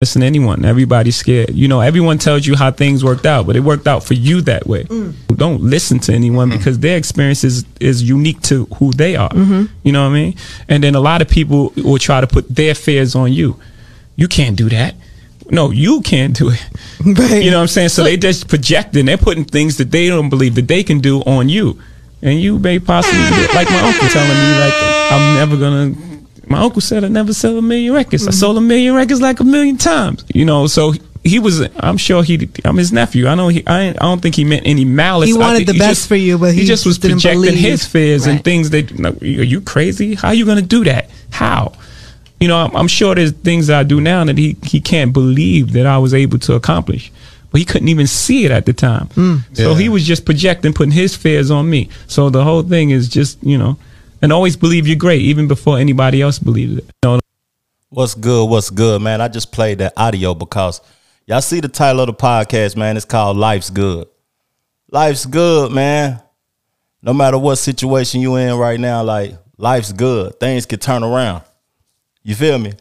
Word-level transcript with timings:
listen 0.00 0.20
to 0.20 0.26
anyone. 0.26 0.64
Everybody's 0.64 1.16
scared. 1.16 1.50
You 1.50 1.66
know, 1.66 1.80
everyone 1.80 2.18
tells 2.18 2.46
you 2.46 2.54
how 2.54 2.70
things 2.70 3.02
worked 3.02 3.26
out, 3.26 3.48
but 3.48 3.56
it 3.56 3.60
worked 3.60 3.88
out 3.88 4.04
for 4.04 4.14
you 4.14 4.40
that 4.42 4.64
way. 4.64 4.84
Mm. 4.84 5.14
Don't 5.36 5.60
listen 5.60 5.98
to 6.00 6.12
anyone 6.12 6.50
mm-hmm. 6.50 6.58
because 6.58 6.78
their 6.78 6.96
experience 6.96 7.42
is, 7.42 7.64
is 7.80 8.00
unique 8.08 8.40
to 8.42 8.66
who 8.76 8.92
they 8.92 9.16
are. 9.16 9.30
Mm-hmm. 9.30 9.64
You 9.82 9.92
know 9.92 10.04
what 10.04 10.10
I 10.10 10.14
mean? 10.14 10.36
And 10.68 10.84
then 10.84 10.94
a 10.94 11.00
lot 11.00 11.20
of 11.20 11.28
people 11.28 11.72
will 11.76 11.98
try 11.98 12.20
to 12.20 12.28
put 12.28 12.48
their 12.48 12.76
fears 12.76 13.16
on 13.16 13.32
you. 13.32 13.58
You 14.14 14.28
can't 14.28 14.56
do 14.56 14.68
that. 14.68 14.94
No, 15.50 15.72
you 15.72 16.00
can't 16.02 16.36
do 16.36 16.50
it. 16.50 16.64
Right. 17.04 17.42
You 17.42 17.50
know 17.52 17.58
what 17.58 17.62
I'm 17.62 17.68
saying? 17.68 17.88
So 17.90 18.02
they 18.02 18.16
just 18.16 18.48
projecting. 18.48 19.06
They're 19.06 19.16
putting 19.16 19.44
things 19.44 19.78
that 19.78 19.90
they 19.90 20.08
don't 20.08 20.28
believe 20.28 20.56
that 20.56 20.68
they 20.68 20.82
can 20.82 20.98
do 20.98 21.20
on 21.22 21.48
you. 21.48 21.80
And 22.22 22.40
you 22.40 22.58
may 22.58 22.80
possibly, 22.80 23.20
like 23.54 23.70
my 23.70 23.80
uncle 23.80 24.08
telling 24.08 24.28
me, 24.28 24.58
like, 24.60 24.74
I'm 25.12 25.34
never 25.36 25.56
gonna 25.56 26.07
my 26.48 26.60
uncle 26.60 26.80
said 26.80 27.04
I 27.04 27.08
never 27.08 27.32
sell 27.32 27.58
a 27.58 27.62
million 27.62 27.92
records. 27.92 28.22
Mm-hmm. 28.22 28.30
I 28.30 28.32
sold 28.32 28.58
a 28.58 28.60
million 28.60 28.94
records 28.94 29.20
like 29.20 29.40
a 29.40 29.44
million 29.44 29.76
times. 29.76 30.24
You 30.34 30.44
know, 30.44 30.66
so 30.66 30.92
he 31.24 31.38
was. 31.38 31.60
I'm 31.78 31.96
sure 31.96 32.22
he. 32.22 32.48
I'm 32.64 32.76
his 32.76 32.92
nephew. 32.92 33.26
I 33.26 33.34
know 33.34 33.48
he. 33.48 33.66
I, 33.66 33.90
I 33.90 33.92
don't 33.92 34.20
think 34.20 34.34
he 34.34 34.44
meant 34.44 34.66
any 34.66 34.84
malice. 34.84 35.28
He 35.28 35.36
wanted 35.36 35.66
the 35.66 35.78
best 35.78 36.00
just, 36.00 36.08
for 36.08 36.16
you, 36.16 36.38
but 36.38 36.54
he, 36.54 36.60
he 36.60 36.66
just 36.66 36.86
was 36.86 36.98
just 36.98 37.10
projecting 37.10 37.42
believe. 37.42 37.58
his 37.58 37.86
fears 37.86 38.26
right. 38.26 38.34
and 38.34 38.44
things 38.44 38.70
that. 38.70 38.90
You 38.90 38.98
know, 38.98 39.10
are 39.10 39.24
you 39.24 39.60
crazy? 39.60 40.14
How 40.14 40.28
are 40.28 40.34
you 40.34 40.44
going 40.44 40.58
to 40.58 40.66
do 40.66 40.84
that? 40.84 41.10
How? 41.30 41.72
You 42.40 42.46
know, 42.46 42.56
I'm, 42.56 42.76
I'm, 42.76 42.88
sure 42.88 43.16
there's 43.16 43.32
things 43.32 43.66
that 43.66 43.80
I 43.80 43.82
do 43.82 44.00
now 44.00 44.24
that 44.24 44.38
he 44.38 44.56
he 44.62 44.80
can't 44.80 45.12
believe 45.12 45.72
that 45.72 45.86
I 45.86 45.98
was 45.98 46.14
able 46.14 46.38
to 46.40 46.54
accomplish. 46.54 47.12
But 47.50 47.60
he 47.60 47.64
couldn't 47.64 47.88
even 47.88 48.06
see 48.06 48.44
it 48.44 48.50
at 48.50 48.66
the 48.66 48.74
time. 48.74 49.06
Mm. 49.08 49.56
So 49.56 49.70
yeah. 49.70 49.78
he 49.78 49.88
was 49.88 50.04
just 50.04 50.26
projecting, 50.26 50.74
putting 50.74 50.92
his 50.92 51.16
fears 51.16 51.50
on 51.50 51.68
me. 51.68 51.88
So 52.06 52.28
the 52.28 52.44
whole 52.44 52.62
thing 52.62 52.90
is 52.90 53.08
just, 53.08 53.42
you 53.42 53.56
know, 53.56 53.78
and 54.22 54.32
always 54.32 54.56
believe 54.56 54.86
you're 54.86 54.96
great, 54.96 55.22
even 55.22 55.48
before 55.48 55.78
anybody 55.78 56.22
else 56.22 56.38
believes 56.38 56.78
it. 56.78 56.84
You 56.84 57.10
know? 57.10 57.20
What's 57.90 58.14
good? 58.14 58.50
What's 58.50 58.70
good, 58.70 59.00
man? 59.00 59.20
I 59.20 59.28
just 59.28 59.52
played 59.52 59.78
that 59.78 59.94
audio 59.96 60.34
because 60.34 60.80
y'all 61.26 61.40
see 61.40 61.60
the 61.60 61.68
title 61.68 62.02
of 62.02 62.06
the 62.08 62.14
podcast, 62.14 62.76
man. 62.76 62.96
It's 62.96 63.06
called 63.06 63.36
Life's 63.36 63.70
Good. 63.70 64.08
Life's 64.90 65.26
good, 65.26 65.72
man. 65.72 66.22
No 67.02 67.12
matter 67.12 67.38
what 67.38 67.56
situation 67.56 68.20
you 68.20 68.36
in 68.36 68.56
right 68.56 68.80
now, 68.80 69.02
like 69.02 69.34
life's 69.56 69.92
good. 69.92 70.38
Things 70.40 70.66
can 70.66 70.78
turn 70.78 71.02
around. 71.02 71.42
You 72.22 72.34
feel 72.34 72.58
me? 72.58 72.72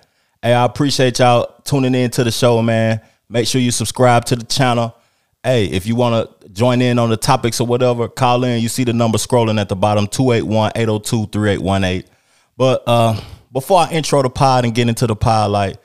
Hey, 0.42 0.54
I 0.54 0.66
appreciate 0.66 1.20
y'all 1.20 1.54
tuning 1.64 1.96
in 1.96 2.10
to 2.12 2.24
the 2.24 2.32
show, 2.32 2.62
man. 2.62 3.02
Make 3.30 3.48
sure 3.48 3.62
you 3.62 3.72
subscribe 3.72 4.26
to 4.26 4.36
the 4.36 4.46
channel. 4.46 4.96
Hey, 5.44 5.66
if 5.66 5.86
you 5.86 5.96
want 5.96 6.42
to 6.42 6.50
join 6.50 6.82
in 6.82 7.00
on 7.00 7.10
the 7.10 7.18
topics 7.18 7.62
or 7.62 7.68
whatever, 7.68 8.08
call 8.08 8.44
in. 8.44 8.62
You 8.62 8.70
see 8.70 8.84
the 8.84 8.94
number 8.94 9.18
scrolling 9.18 9.60
at 9.60 9.70
the 9.70 9.76
bottom 9.76 10.08
281 10.08 10.74
802 10.76 11.28
3818. 11.28 12.10
But 12.58 12.84
uh, 12.88 13.22
before 13.52 13.80
I 13.80 13.92
intro 13.92 14.22
the 14.22 14.30
pod 14.30 14.66
and 14.66 14.74
get 14.74 14.90
into 14.90 15.08
the 15.08 15.16
pod, 15.16 15.52
like 15.52 15.78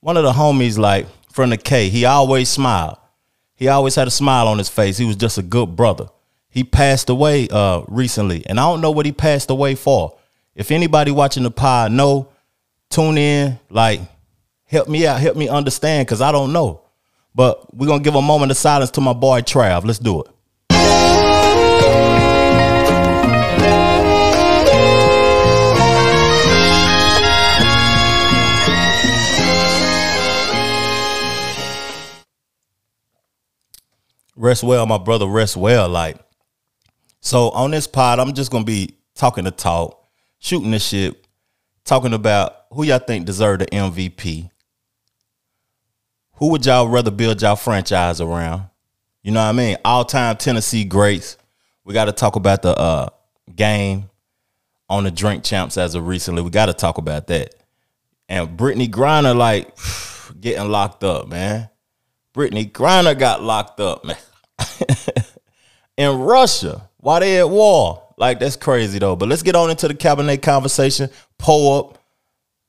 one 0.00 0.16
of 0.16 0.24
the 0.24 0.32
homies, 0.32 0.78
like 0.78 1.06
from 1.30 1.50
the 1.50 1.56
K, 1.56 1.88
he 1.88 2.04
always 2.04 2.48
smiled. 2.48 2.98
He 3.54 3.68
always 3.68 3.94
had 3.94 4.08
a 4.08 4.10
smile 4.10 4.48
on 4.48 4.58
his 4.58 4.68
face. 4.68 4.98
He 4.98 5.04
was 5.04 5.16
just 5.16 5.38
a 5.38 5.42
good 5.42 5.76
brother. 5.76 6.08
He 6.48 6.64
passed 6.64 7.08
away 7.08 7.48
uh, 7.48 7.82
recently, 7.88 8.44
and 8.46 8.60
I 8.60 8.64
don't 8.64 8.80
know 8.80 8.90
what 8.90 9.06
he 9.06 9.12
passed 9.12 9.50
away 9.50 9.74
for. 9.74 10.16
If 10.54 10.70
anybody 10.70 11.10
watching 11.10 11.42
the 11.42 11.50
pod 11.50 11.92
know, 11.92 12.28
tune 12.90 13.18
in, 13.18 13.58
like 13.70 14.00
help 14.66 14.88
me 14.88 15.06
out, 15.06 15.20
help 15.20 15.36
me 15.36 15.48
understand, 15.48 16.06
because 16.06 16.20
I 16.20 16.30
don't 16.30 16.52
know. 16.52 16.83
But 17.34 17.74
we're 17.74 17.86
gonna 17.86 18.02
give 18.02 18.14
a 18.14 18.22
moment 18.22 18.52
of 18.52 18.56
silence 18.56 18.90
to 18.92 19.00
my 19.00 19.12
boy 19.12 19.40
Trav. 19.40 19.84
Let's 19.84 19.98
do 19.98 20.20
it. 20.20 20.30
Rest 34.36 34.62
well, 34.62 34.86
my 34.86 34.98
brother. 34.98 35.26
Rest 35.26 35.56
well. 35.56 35.88
Like, 35.88 36.18
so 37.20 37.50
on 37.50 37.70
this 37.70 37.86
pod, 37.86 38.20
I'm 38.20 38.32
just 38.34 38.52
gonna 38.52 38.64
be 38.64 38.96
talking 39.14 39.44
the 39.44 39.50
talk, 39.50 40.06
shooting 40.38 40.70
the 40.70 40.78
shit, 40.78 41.26
talking 41.84 42.12
about 42.12 42.66
who 42.72 42.84
y'all 42.84 42.98
think 42.98 43.26
deserve 43.26 43.60
the 43.60 43.66
MVP, 43.66 44.50
who 46.36 46.48
would 46.50 46.66
y'all 46.66 46.88
rather 46.88 47.10
build 47.10 47.42
y'all 47.42 47.56
franchise 47.56 48.20
around? 48.20 48.64
You 49.22 49.32
know 49.32 49.40
what 49.40 49.48
I 49.48 49.52
mean? 49.52 49.76
All 49.84 50.04
time 50.04 50.36
Tennessee 50.36 50.84
greats. 50.84 51.36
We 51.84 51.94
got 51.94 52.06
to 52.06 52.12
talk 52.12 52.36
about 52.36 52.62
the 52.62 52.76
uh, 52.76 53.08
game 53.54 54.10
on 54.88 55.04
the 55.04 55.10
drink 55.10 55.44
champs 55.44 55.78
as 55.78 55.94
of 55.94 56.06
recently. 56.06 56.42
We 56.42 56.50
got 56.50 56.66
to 56.66 56.74
talk 56.74 56.98
about 56.98 57.26
that. 57.28 57.54
And 58.28 58.56
Brittney 58.58 58.88
Griner, 58.88 59.36
like, 59.36 59.76
getting 60.40 60.68
locked 60.68 61.04
up, 61.04 61.28
man. 61.28 61.68
Brittney 62.34 62.70
Griner 62.70 63.18
got 63.18 63.42
locked 63.42 63.80
up, 63.80 64.04
man. 64.04 64.16
In 65.96 66.18
Russia, 66.18 66.88
why 66.98 67.20
they 67.20 67.38
at 67.38 67.48
war? 67.48 68.02
Like, 68.16 68.40
that's 68.40 68.56
crazy, 68.56 68.98
though. 68.98 69.16
But 69.16 69.28
let's 69.28 69.42
get 69.42 69.56
on 69.56 69.70
into 69.70 69.88
the 69.88 69.94
cabinet 69.94 70.42
conversation. 70.42 71.10
Pull 71.38 71.78
up 71.78 71.98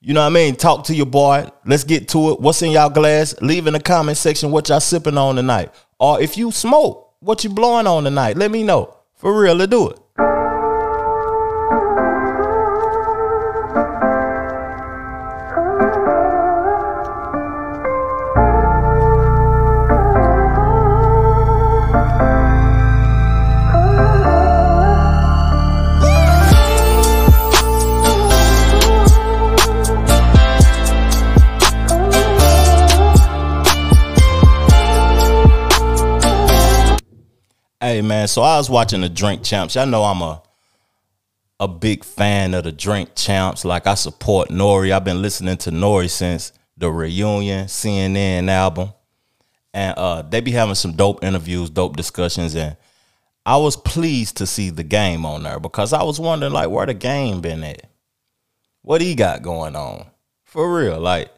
you 0.06 0.14
know 0.14 0.22
what 0.22 0.28
I 0.28 0.30
mean? 0.30 0.56
Talk 0.56 0.84
to 0.86 0.96
your 0.96 1.08
boy. 1.08 1.50
Let's 1.66 1.84
get 1.84 2.08
to 2.10 2.30
it. 2.30 2.40
What's 2.40 2.62
in 2.62 2.70
y'all 2.70 2.92
glass? 2.92 3.34
Leave 3.42 3.66
in 3.66 3.74
the 3.74 3.80
comment 3.80 4.18
section 4.18 4.52
what 4.52 4.70
y'all 4.70 4.80
sipping 4.80 5.18
on 5.18 5.36
tonight. 5.36 5.74
Or 6.00 6.22
if 6.22 6.38
you 6.38 6.52
smoke, 6.52 7.16
what 7.22 7.44
you 7.44 7.50
blowing 7.50 7.88
on 7.88 8.04
tonight? 8.04 8.38
Let 8.38 8.52
me 8.52 8.62
know. 8.62 8.96
For 9.16 9.36
real, 9.36 9.56
let's 9.56 9.72
do 9.72 9.90
it. 9.90 10.00
So 38.28 38.41
I 38.41 38.58
was 38.58 38.69
watching 38.69 39.02
the 39.02 39.09
Drink 39.09 39.44
Champs. 39.44 39.75
Y'all 39.75 39.86
know 39.86 40.03
I'm 40.03 40.22
a 40.22 40.41
a 41.59 41.68
big 41.68 42.03
fan 42.03 42.53
of 42.53 42.63
the 42.63 42.72
Drink 42.72 43.16
Champs. 43.16 43.66
Like 43.66 43.88
I 43.88 43.96
support 43.96 44.50
Nori. 44.50 44.91
I've 44.91 45.03
been 45.03 45.22
listening 45.22 45.58
to 45.58 45.72
N.O.R.E. 45.72 46.08
since 46.08 46.52
the 46.78 46.91
reunion 46.91 47.68
CNN 47.68 48.50
album, 48.50 48.90
and 49.74 49.97
uh, 49.97 50.22
they 50.22 50.41
be 50.41 50.52
having 50.52 50.75
some 50.75 50.94
dope 50.94 51.24
interviews, 51.24 51.69
dope 51.69 51.96
discussions, 51.96 52.56
and 52.56 52.75
I 53.46 53.58
was 53.58 53.78
pleased 53.78 54.38
to 54.38 54.47
see 54.47 54.69
the 54.69 54.84
game 54.84 55.25
on 55.25 55.44
there 55.44 55.59
because 55.59 55.94
I 55.94 56.03
was 56.03 56.19
wondering 56.19 56.53
like 56.53 56.69
where 56.69 56.85
the 56.85 56.94
game 56.94 57.41
been 57.41 57.64
at, 57.64 57.90
what 58.81 59.02
he 59.02 59.16
got 59.16 59.41
going 59.41 59.75
on, 59.75 60.08
for 60.44 60.78
real. 60.78 61.00
Like 61.00 61.31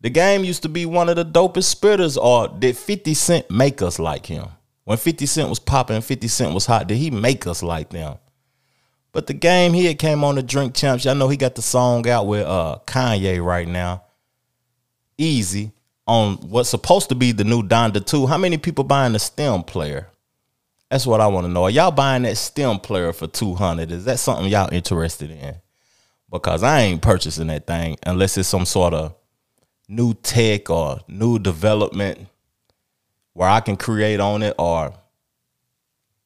the 0.00 0.10
game 0.10 0.44
used 0.44 0.62
to 0.62 0.68
be 0.68 0.86
one 0.86 1.08
of 1.08 1.16
the 1.16 1.24
dopest 1.24 1.74
spitters, 1.74 2.16
or 2.20 2.48
did 2.48 2.76
Fifty 2.76 3.14
Cent 3.14 3.50
make 3.50 3.82
us 3.82 3.98
like 3.98 4.26
him? 4.26 4.48
When 4.84 4.98
50 4.98 5.26
Cent 5.26 5.48
was 5.48 5.58
popping 5.58 6.00
50 6.00 6.28
Cent 6.28 6.54
was 6.54 6.66
hot, 6.66 6.88
did 6.88 6.96
he 6.96 7.10
make 7.10 7.46
us 7.46 7.62
like 7.62 7.90
them? 7.90 8.18
But 9.12 9.26
the 9.26 9.34
game 9.34 9.74
here 9.74 9.94
came 9.94 10.24
on 10.24 10.34
the 10.34 10.42
Drink 10.42 10.74
Champs. 10.74 11.04
Y'all 11.04 11.14
know 11.14 11.28
he 11.28 11.36
got 11.36 11.54
the 11.54 11.62
song 11.62 12.08
out 12.08 12.26
with 12.26 12.46
uh, 12.46 12.78
Kanye 12.86 13.44
right 13.44 13.68
now. 13.68 14.04
Eazy 15.18 15.72
on 16.06 16.36
what's 16.36 16.70
supposed 16.70 17.10
to 17.10 17.14
be 17.14 17.30
the 17.32 17.44
new 17.44 17.62
Donda 17.62 18.04
2. 18.04 18.26
How 18.26 18.38
many 18.38 18.56
people 18.58 18.84
buying 18.84 19.12
the 19.12 19.18
stem 19.18 19.62
player? 19.62 20.08
That's 20.90 21.06
what 21.06 21.20
I 21.20 21.26
want 21.26 21.46
to 21.46 21.52
know. 21.52 21.64
Are 21.64 21.70
y'all 21.70 21.90
buying 21.90 22.22
that 22.22 22.36
stem 22.36 22.78
player 22.78 23.12
for 23.12 23.26
200? 23.26 23.90
Is 23.92 24.04
that 24.06 24.18
something 24.18 24.46
y'all 24.46 24.72
interested 24.72 25.30
in? 25.30 25.56
Because 26.30 26.62
I 26.62 26.80
ain't 26.80 27.02
purchasing 27.02 27.48
that 27.48 27.66
thing 27.66 27.98
unless 28.04 28.36
it's 28.38 28.48
some 28.48 28.64
sort 28.64 28.94
of 28.94 29.14
new 29.88 30.14
tech 30.14 30.70
or 30.70 31.00
new 31.06 31.38
development 31.38 32.28
where 33.34 33.48
I 33.48 33.60
can 33.60 33.76
create 33.76 34.20
on 34.20 34.42
it 34.42 34.54
or 34.58 34.92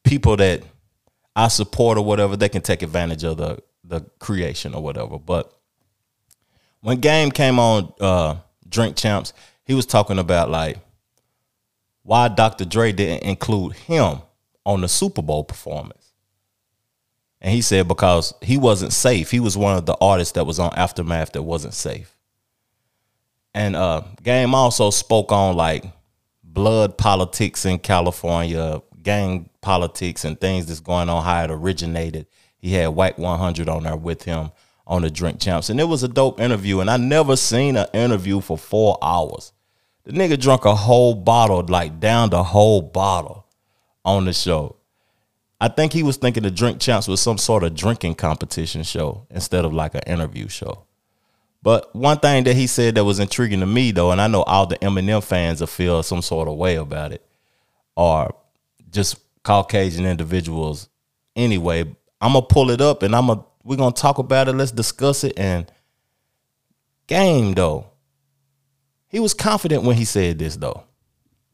people 0.05 0.37
that 0.37 0.63
I 1.35 1.49
support 1.49 1.99
or 1.99 2.05
whatever, 2.05 2.37
they 2.37 2.49
can 2.49 2.63
take 2.63 2.83
advantage 2.83 3.25
of 3.25 3.37
the 3.37 3.63
the 3.85 4.01
creation 4.19 4.75
or 4.75 4.83
whatever. 4.83 5.19
But 5.19 5.53
when 6.81 6.99
Game 6.99 7.31
came 7.31 7.59
on 7.59 7.93
uh, 8.01 8.37
Drink 8.69 8.97
Champs, 8.97 9.33
he 9.65 9.75
was 9.75 9.87
talking 9.87 10.19
about 10.19 10.51
like 10.51 10.79
why 12.03 12.29
Dr. 12.29 12.65
Dre 12.65 12.93
didn't 12.93 13.29
include 13.29 13.75
him 13.75 14.19
on 14.65 14.81
the 14.81 14.89
Super 14.89 15.23
Bowl 15.23 15.45
performance. 15.45 16.13
And 17.41 17.53
he 17.53 17.61
said 17.61 17.87
because 17.87 18.35
he 18.43 18.57
wasn't 18.57 18.93
safe. 18.93 19.31
He 19.31 19.41
was 19.41 19.57
one 19.57 19.77
of 19.77 19.87
the 19.87 19.97
artists 20.01 20.33
that 20.33 20.47
was 20.47 20.59
on 20.59 20.73
Aftermath 20.75 21.33
that 21.33 21.43
wasn't 21.43 21.75
safe. 21.75 22.17
And 23.55 23.77
uh, 23.77 24.03
Game 24.23 24.55
also 24.55 24.91
spoke 24.91 25.33
on 25.33 25.57
like 25.57 25.85
blood 26.57 26.97
politics 26.97 27.67
in 27.67 27.79
California, 27.79 28.81
gang 29.03 29.51
politics, 29.61 30.25
and 30.25 30.41
things 30.41 30.65
that's 30.65 30.81
going 30.81 31.11
on, 31.11 31.23
how 31.23 31.45
it 31.45 31.51
originated. 31.51 32.27
He 32.59 32.73
had 32.73 32.89
Wack 32.89 33.19
100 33.19 33.69
on 33.69 33.83
there 33.83 33.95
with 33.95 34.23
him 34.23 34.51
on 34.87 35.03
the 35.03 35.11
Drink 35.11 35.39
Champs. 35.39 35.69
And 35.69 35.79
it 35.79 35.85
was 35.85 36.03
a 36.03 36.09
dope 36.09 36.41
interview. 36.41 36.81
And 36.81 36.91
I 36.91 36.97
never 36.97 37.37
seen 37.37 37.77
an 37.77 37.87
interview 37.93 38.41
for 38.41 38.57
four 38.57 38.97
hours 39.03 39.53
The 40.05 40.13
nigga 40.13 40.41
drunk 40.41 40.65
a 40.65 40.75
whole 40.75 41.15
bottle, 41.15 41.63
like 41.69 42.01
down 42.01 42.31
the 42.31 42.43
whole 42.43 42.81
bottle 42.81 43.47
on 44.03 44.25
the 44.25 44.33
show. 44.33 44.77
I 45.61 45.69
think 45.69 45.93
he 45.93 46.03
was 46.03 46.17
thinking 46.17 46.43
the 46.43 46.51
drink 46.51 46.81
champs 46.81 47.07
was 47.07 47.21
some 47.21 47.37
sort 47.37 47.65
of 47.65 47.75
drinking 47.75 48.15
competition 48.15 48.83
show 48.83 49.27
instead 49.31 49.67
of 49.67 49.75
like 49.75 49.95
an 49.95 50.03
interview 50.07 50.49
show. 50.49 50.86
But 51.63 51.95
one 51.95 52.19
thing 52.19 52.45
that 52.45 52.55
he 52.55 52.67
said 52.67 52.95
that 52.95 53.05
was 53.05 53.19
intriguing 53.19 53.61
to 53.61 53.67
me 53.67 53.91
though, 53.91 54.13
and 54.13 54.21
I 54.21 54.29
know 54.29 54.43
all 54.43 54.67
the 54.67 54.77
Eminem 54.79 55.23
fans 55.23 55.61
will 55.61 55.67
feel 55.67 56.03
some 56.03 56.23
sort 56.23 56.49
of 56.49 56.57
way 56.57 56.77
about 56.77 57.13
it, 57.13 57.27
are 57.97 58.35
just 58.91 59.19
Caucasian 59.43 60.07
individuals 60.07 60.89
anyway. 61.35 61.83
I'm 62.21 62.33
gonna 62.33 62.43
pull 62.47 62.71
it 62.71 62.81
up 62.81 63.03
and 63.03 63.15
I'm 63.15 63.27
gonna 63.27 63.45
we're 63.65 63.77
gonna 63.77 63.93
talk 63.93 64.19
about 64.19 64.49
it. 64.49 64.53
Let's 64.55 64.71
discuss 64.71 65.25
it. 65.25 65.35
And 65.37 65.71
game 67.07 67.55
though, 67.55 67.89
he 69.09 69.21
was 69.21 69.35
confident 69.35 69.83
when 69.83 69.97
he 69.97 70.05
said 70.05 70.39
this 70.39 70.57
though. 70.57 70.86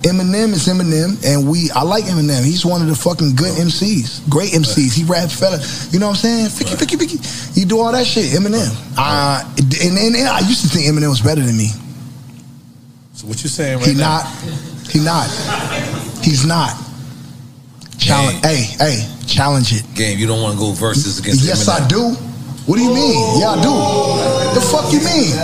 Eminem 0.02 0.52
is 0.52 0.66
Eminem, 0.68 1.22
and 1.24 1.48
we 1.48 1.70
I 1.74 1.82
like 1.82 2.04
Eminem. 2.04 2.44
He's 2.44 2.64
one 2.66 2.82
of 2.82 2.88
the 2.88 2.94
fucking 2.96 3.34
good 3.36 3.52
MCs, 3.56 4.28
great 4.28 4.50
MCs. 4.52 4.92
He 4.94 5.04
raps 5.04 5.38
fella, 5.38 5.58
you 5.90 5.98
know 6.00 6.08
what 6.08 6.24
I'm 6.24 6.46
saying? 6.46 6.46
Ficky, 6.48 6.74
ficky, 6.76 6.96
ficky. 6.98 7.56
You 7.56 7.64
do 7.66 7.78
all 7.80 7.92
that 7.92 8.06
shit, 8.06 8.26
Eminem. 8.32 8.68
Uh, 8.98 9.44
and, 9.58 9.96
and, 9.98 10.16
and 10.16 10.28
I 10.28 10.40
used 10.40 10.62
to 10.62 10.68
think 10.68 10.86
Eminem 10.86 11.08
was 11.10 11.20
better 11.20 11.40
than 11.42 11.56
me. 11.56 11.68
So 13.14 13.26
what 13.28 13.42
you 13.42 13.48
saying 13.48 13.78
right 13.78 13.86
He 13.86 13.94
now? 13.94 14.22
not. 14.22 14.26
He 14.90 14.98
not. 15.00 15.28
He's 16.24 16.44
not. 16.44 16.76
Challenge. 17.98 18.44
Hey, 18.44 18.62
hey, 18.78 19.08
challenge 19.26 19.72
it. 19.72 19.84
Game, 19.94 20.18
you 20.18 20.26
don't 20.26 20.42
want 20.42 20.54
to 20.54 20.58
go 20.58 20.72
versus 20.72 21.20
against 21.20 21.44
Yes, 21.44 21.68
Eminem. 21.68 21.84
I 21.84 21.88
do. 21.88 22.16
What 22.66 22.78
do 22.78 22.82
you 22.82 22.94
mean? 22.94 23.42
Yeah, 23.42 23.54
I 23.54 23.62
do. 23.62 23.74
The 24.54 24.62
fuck 24.62 24.92
you 24.94 25.02
mean? 25.02 25.34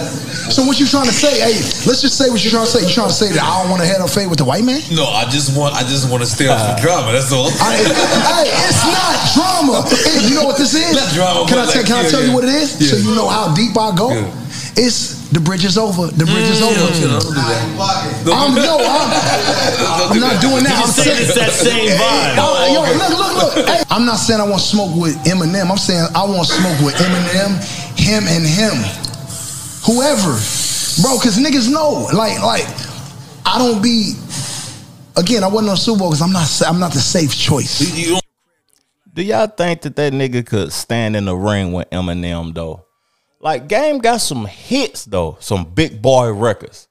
So 0.49 0.65
what 0.65 0.81
you 0.81 0.87
trying 0.87 1.11
to 1.11 1.12
say? 1.12 1.43
Hey, 1.44 1.59
let's 1.85 2.00
just 2.00 2.17
say 2.17 2.31
what 2.31 2.41
you're 2.41 2.55
trying 2.55 2.65
to 2.65 2.73
say. 2.73 2.81
You 2.87 2.94
trying 2.94 3.12
to 3.12 3.19
say 3.19 3.29
that 3.35 3.43
I 3.43 3.61
don't 3.61 3.69
want 3.69 3.82
to 3.82 3.88
head 3.88 4.00
on 4.00 4.09
fade 4.09 4.31
with 4.31 4.38
the 4.38 4.49
white 4.49 4.65
man? 4.65 4.81
No, 4.94 5.05
I 5.05 5.29
just 5.29 5.53
want 5.53 5.75
I 5.75 5.82
just 5.85 6.09
want 6.09 6.23
to 6.23 6.29
stay 6.31 6.49
off 6.49 6.62
the 6.62 6.79
uh. 6.79 6.81
drama. 6.81 7.12
That's 7.12 7.35
all. 7.35 7.53
I, 7.61 7.75
hey, 7.75 8.49
it's 8.49 8.82
not 8.87 9.15
drama. 9.35 9.85
Hey, 10.09 10.31
you 10.31 10.38
know 10.38 10.47
what 10.47 10.56
this 10.56 10.73
is? 10.73 10.94
Not 10.94 11.11
drama, 11.12 11.44
Can 11.50 11.59
I 11.59 11.67
like, 11.67 11.85
can 11.85 12.00
I 12.00 12.03
yeah, 12.06 12.15
tell 12.15 12.25
you 12.25 12.32
what 12.32 12.44
it 12.44 12.55
is? 12.55 12.79
So 12.79 12.97
you 12.97 13.15
know 13.15 13.29
how 13.29 13.53
deep 13.53 13.76
I 13.76 13.93
go. 13.93 14.14
Yeah. 14.14 14.31
It's 14.79 15.18
the 15.33 15.41
bridge 15.41 15.65
is 15.65 15.77
over. 15.77 16.07
The 16.09 16.25
bridge 16.25 16.49
is 16.49 16.63
over. 16.63 16.73
you 16.73 17.09
don't 17.09 17.21
do 17.21 17.35
that. 17.37 18.33
I'm 18.33 18.55
do 18.55 18.61
no, 18.65 18.79
that. 18.79 20.09
I'm, 20.09 20.13
I'm 20.13 20.21
not 20.21 20.41
doing 20.41 20.65
that. 20.65 20.81
I'm 20.81 20.89
saying 20.89 21.21
it's 21.21 21.35
that 21.37 21.53
same 21.53 21.91
vibe. 22.01 22.41
Oh, 22.41 22.65
yo, 22.73 22.81
look, 22.97 23.13
look, 23.13 23.57
look. 23.57 23.67
Hey, 23.69 23.83
I'm 23.91 24.05
not 24.07 24.17
saying 24.17 24.41
I 24.41 24.49
want 24.49 24.63
to 24.63 24.69
smoke 24.69 24.97
with 24.97 25.17
Eminem. 25.29 25.71
I'm 25.71 25.77
saying 25.77 26.07
I 26.15 26.25
want 26.25 26.49
to 26.49 26.55
smoke 26.55 26.81
with 26.81 26.95
Eminem, 26.97 27.61
him 28.01 28.25
and 28.25 28.45
him, 28.47 28.77
whoever, 29.85 30.33
bro. 31.05 31.21
Cause 31.21 31.37
niggas 31.37 31.71
know, 31.71 32.09
like, 32.17 32.41
like 32.43 32.65
I 33.45 33.59
don't 33.59 33.83
be. 33.83 34.15
Again, 35.17 35.43
I 35.45 35.49
wasn't 35.49 35.71
on 35.71 35.77
Super 35.77 35.99
Bowl 35.99 36.09
because 36.11 36.23
I'm 36.23 36.33
not. 36.33 36.49
I'm 36.67 36.79
not 36.81 36.93
the 36.93 37.01
safe 37.01 37.37
choice. 37.37 37.81
You- 37.81 38.03
you 38.03 38.11
don't- 38.13 38.25
Do 39.13 39.23
y'all 39.23 39.49
think 39.49 39.83
that 39.83 39.97
that 39.97 40.13
nigga 40.13 40.47
could 40.47 40.73
stand 40.73 41.17
in 41.17 41.25
the 41.27 41.37
ring 41.37 41.73
with 41.73 41.91
Eminem 41.91 42.55
though? 42.55 42.85
Like 43.40 43.69
Game 43.69 43.99
got 43.99 44.19
some 44.19 44.46
hits 44.46 45.05
though, 45.05 45.37
some 45.40 45.64
big 45.64 46.02
boy 46.02 46.32
records. 46.32 46.88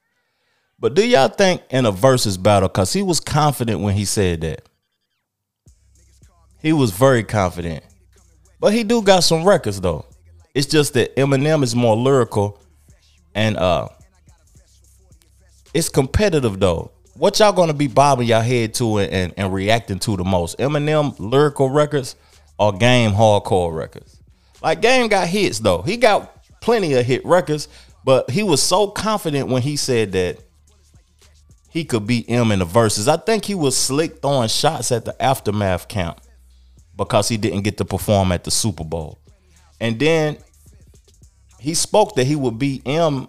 But 0.78 0.94
do 0.94 1.06
y'all 1.06 1.28
think 1.28 1.62
in 1.70 1.84
a 1.86 1.92
versus 1.92 2.38
battle, 2.38 2.68
cause 2.68 2.92
he 2.92 3.02
was 3.02 3.20
confident 3.20 3.80
when 3.80 3.94
he 3.94 4.04
said 4.04 4.40
that. 4.42 4.68
He 6.60 6.72
was 6.72 6.90
very 6.90 7.22
confident. 7.22 7.84
But 8.60 8.72
he 8.72 8.82
do 8.82 9.02
got 9.02 9.20
some 9.20 9.44
records 9.44 9.80
though. 9.80 10.06
It's 10.54 10.66
just 10.66 10.94
that 10.94 11.14
Eminem 11.16 11.62
is 11.62 11.76
more 11.76 11.96
lyrical 11.96 12.60
and 13.34 13.56
uh 13.56 13.88
it's 15.74 15.88
competitive 15.88 16.58
though. 16.58 16.92
What 17.14 17.38
y'all 17.40 17.52
gonna 17.52 17.74
be 17.74 17.88
bobbing 17.88 18.26
your 18.26 18.40
head 18.42 18.72
to 18.74 18.98
and, 18.98 19.12
and, 19.12 19.34
and 19.36 19.52
reacting 19.52 19.98
to 20.00 20.16
the 20.16 20.24
most? 20.24 20.58
Eminem 20.58 21.14
lyrical 21.18 21.68
records 21.68 22.16
or 22.58 22.72
game 22.72 23.12
hardcore 23.12 23.74
records? 23.74 24.18
Like 24.62 24.80
Game 24.80 25.08
got 25.08 25.28
hits 25.28 25.58
though. 25.58 25.82
He 25.82 25.96
got 25.96 26.37
plenty 26.60 26.94
of 26.94 27.04
hit 27.04 27.24
records, 27.24 27.68
but 28.04 28.30
he 28.30 28.42
was 28.42 28.62
so 28.62 28.88
confident 28.88 29.48
when 29.48 29.62
he 29.62 29.76
said 29.76 30.12
that 30.12 30.38
he 31.70 31.84
could 31.84 32.06
beat 32.06 32.28
M 32.28 32.50
in 32.52 32.60
the 32.60 32.64
verses. 32.64 33.08
I 33.08 33.16
think 33.16 33.44
he 33.44 33.54
was 33.54 33.76
slick 33.76 34.22
throwing 34.22 34.48
shots 34.48 34.90
at 34.90 35.04
the 35.04 35.20
aftermath 35.22 35.88
camp 35.88 36.20
because 36.96 37.28
he 37.28 37.36
didn't 37.36 37.62
get 37.62 37.78
to 37.78 37.84
perform 37.84 38.32
at 38.32 38.44
the 38.44 38.50
Super 38.50 38.84
Bowl. 38.84 39.18
And 39.80 39.98
then 39.98 40.38
he 41.60 41.74
spoke 41.74 42.14
that 42.14 42.24
he 42.24 42.36
would 42.36 42.58
beat 42.58 42.82
M 42.86 43.28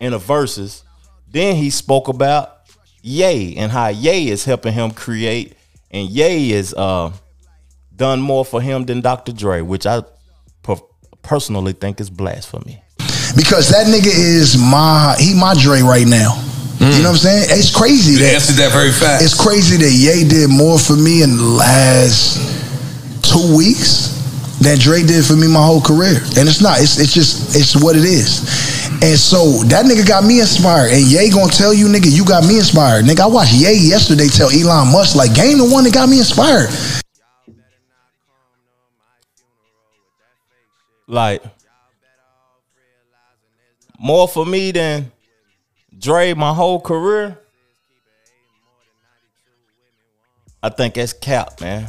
in 0.00 0.12
the 0.12 0.18
verses. 0.18 0.82
Then 1.28 1.56
he 1.56 1.70
spoke 1.70 2.08
about 2.08 2.56
Ye 3.02 3.56
and 3.56 3.70
how 3.70 3.88
Ye 3.88 4.30
is 4.30 4.44
helping 4.44 4.72
him 4.72 4.90
create, 4.90 5.54
and 5.90 6.08
Ye 6.08 6.52
is 6.52 6.74
uh 6.74 7.12
done 7.94 8.20
more 8.20 8.44
for 8.44 8.60
him 8.60 8.86
than 8.86 9.00
Dr. 9.00 9.32
Dre, 9.32 9.60
which 9.60 9.86
I 9.86 10.02
personally 11.22 11.72
think 11.72 12.00
is 12.00 12.10
blasphemy. 12.10 12.82
Because 13.36 13.68
that 13.70 13.86
nigga 13.86 14.10
is 14.12 14.58
my 14.58 15.14
he 15.18 15.34
my 15.34 15.54
Dre 15.54 15.82
right 15.82 16.06
now. 16.06 16.42
You 16.80 17.04
know 17.04 17.12
what 17.12 17.20
I'm 17.20 17.28
saying? 17.28 17.44
It's 17.60 17.68
crazy 17.76 18.12
You 18.12 18.18
that 18.24 18.34
answered 18.40 18.56
that 18.56 18.72
very 18.72 18.90
fast. 18.90 19.22
it's 19.22 19.36
crazy 19.36 19.76
that 19.76 19.92
Ye 19.92 20.24
did 20.26 20.48
more 20.48 20.78
for 20.78 20.96
me 20.96 21.22
in 21.22 21.36
the 21.36 21.44
last 21.44 22.40
two 23.20 23.54
weeks 23.54 24.16
than 24.64 24.78
Dre 24.78 25.02
did 25.04 25.24
for 25.24 25.36
me 25.36 25.46
my 25.46 25.60
whole 25.60 25.82
career. 25.82 26.16
And 26.40 26.48
it's 26.48 26.60
not. 26.62 26.80
It's 26.80 26.98
it's 26.98 27.12
just 27.12 27.54
it's 27.54 27.76
what 27.76 27.96
it 27.96 28.04
is. 28.04 28.40
And 29.04 29.16
so 29.16 29.60
that 29.68 29.84
nigga 29.84 30.08
got 30.08 30.24
me 30.24 30.40
inspired. 30.40 30.92
And 30.92 31.04
Ye 31.04 31.30
gonna 31.30 31.52
tell 31.52 31.72
you, 31.72 31.86
nigga, 31.86 32.10
you 32.10 32.24
got 32.24 32.44
me 32.48 32.56
inspired. 32.56 33.04
Nigga, 33.04 33.20
I 33.20 33.26
watched 33.26 33.52
Ye 33.52 33.76
yesterday 33.88 34.28
tell 34.28 34.48
Elon 34.48 34.90
Musk, 34.92 35.16
like, 35.16 35.32
game 35.34 35.58
the 35.58 35.64
one 35.68 35.84
that 35.84 35.92
got 35.94 36.08
me 36.08 36.18
inspired. 36.18 36.68
Like 41.10 41.42
more 43.98 44.28
for 44.28 44.46
me 44.46 44.70
than 44.70 45.10
Dre 45.98 46.34
my 46.34 46.54
whole 46.54 46.80
career. 46.80 47.36
I 50.62 50.68
think 50.68 50.94
that's 50.94 51.12
cap, 51.12 51.60
man. 51.60 51.88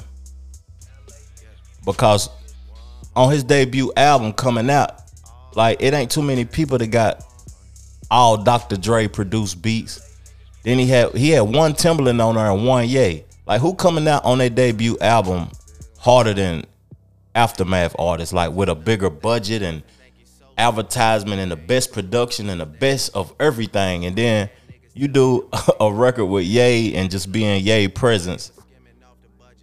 Because 1.86 2.30
on 3.16 3.32
his 3.32 3.44
debut 3.44 3.94
album 3.96 4.34
coming 4.34 4.72
out, 4.72 5.04
like 5.54 5.78
it 5.84 5.94
ain't 5.94 6.10
too 6.10 6.24
many 6.24 6.44
people 6.44 6.80
that 6.80 6.88
got 6.88 7.24
all 8.10 8.38
Dr. 8.38 8.76
Dre 8.76 9.08
produced 9.08 9.62
beats. 9.62 10.18
Then 10.64 10.80
he 10.80 10.88
had 10.88 11.14
he 11.14 11.30
had 11.30 11.42
one 11.42 11.74
Timbaland 11.74 12.26
on 12.26 12.36
there 12.36 12.50
and 12.50 12.66
one 12.66 12.90
Ye. 12.90 13.24
Like 13.46 13.62
who 13.62 13.76
coming 13.76 14.08
out 14.08 14.26
on 14.26 14.40
their 14.40 14.50
debut 14.50 14.98
album 15.00 15.50
harder 16.00 16.34
than 16.34 16.66
aftermath 17.36 17.96
artists, 17.98 18.34
like 18.34 18.52
with 18.52 18.70
a 18.70 18.76
bigger 18.76 19.10
budget 19.10 19.62
and 19.62 19.84
advertisement 20.58 21.40
and 21.42 21.52
the 21.52 21.56
best 21.56 21.92
production 21.92 22.50
and 22.50 22.62
the 22.62 22.66
best 22.66 23.16
of 23.16 23.34
everything. 23.40 24.06
And 24.06 24.16
then 24.16 24.50
you 24.94 25.08
do 25.08 25.50
a 25.80 25.92
record 25.92 26.26
with 26.26 26.46
Ye 26.46 26.96
and 26.96 27.10
just 27.10 27.32
being 27.32 27.64
Ye 27.64 27.88
presence 27.88 28.52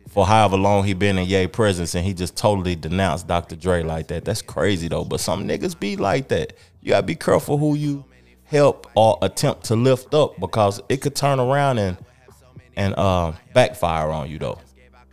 for 0.08 0.26
however 0.26 0.56
long 0.56 0.84
he 0.84 0.94
been 0.94 1.18
in 1.18 1.26
Ye 1.26 1.46
presence 1.46 1.94
and 1.94 2.04
he 2.04 2.14
just 2.14 2.36
totally 2.36 2.74
denounced 2.74 3.26
Dr. 3.26 3.56
Dre 3.56 3.82
like 3.82 4.08
that. 4.08 4.24
That's 4.24 4.42
crazy 4.42 4.88
though. 4.88 5.04
But 5.04 5.20
some 5.20 5.46
niggas 5.46 5.78
be 5.78 5.96
like 5.96 6.28
that. 6.28 6.54
You 6.82 6.90
gotta 6.90 7.06
be 7.06 7.14
careful 7.14 7.58
who 7.58 7.74
you 7.74 8.04
help 8.44 8.90
or 8.96 9.18
attempt 9.22 9.64
to 9.64 9.76
lift 9.76 10.14
up 10.14 10.38
because 10.40 10.80
it 10.88 11.02
could 11.02 11.14
turn 11.14 11.38
around 11.38 11.78
and 11.78 11.98
and 12.76 12.94
uh, 12.96 13.32
backfire 13.52 14.10
on 14.10 14.30
you 14.30 14.38
though. 14.38 14.58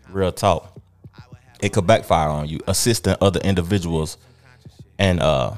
Real 0.10 0.32
talk. 0.32 0.75
It 1.60 1.74
could 1.74 1.88
backfire 1.88 2.30
on 2.30 2.48
you, 2.48 2.60
assisting 2.68 3.16
other 3.22 3.40
individuals 3.42 4.18
and 5.00 5.20
uh 5.22 5.56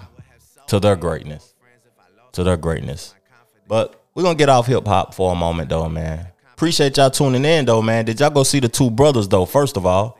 to 0.67 0.79
their 0.79 0.95
greatness. 0.95 1.53
To 2.33 2.43
their 2.43 2.57
greatness. 2.57 3.15
But 3.67 4.01
we're 4.13 4.23
gonna 4.23 4.35
get 4.35 4.49
off 4.49 4.67
hip 4.67 4.85
hop 4.85 5.13
for 5.13 5.31
a 5.31 5.35
moment 5.35 5.69
though, 5.69 5.89
man. 5.89 6.27
Appreciate 6.53 6.97
y'all 6.97 7.09
tuning 7.09 7.45
in 7.45 7.65
though, 7.65 7.81
man. 7.81 8.05
Did 8.05 8.19
y'all 8.19 8.29
go 8.29 8.43
see 8.43 8.59
the 8.59 8.69
two 8.69 8.89
brothers 8.89 9.27
though, 9.27 9.45
first 9.45 9.77
of 9.77 9.85
all? 9.85 10.17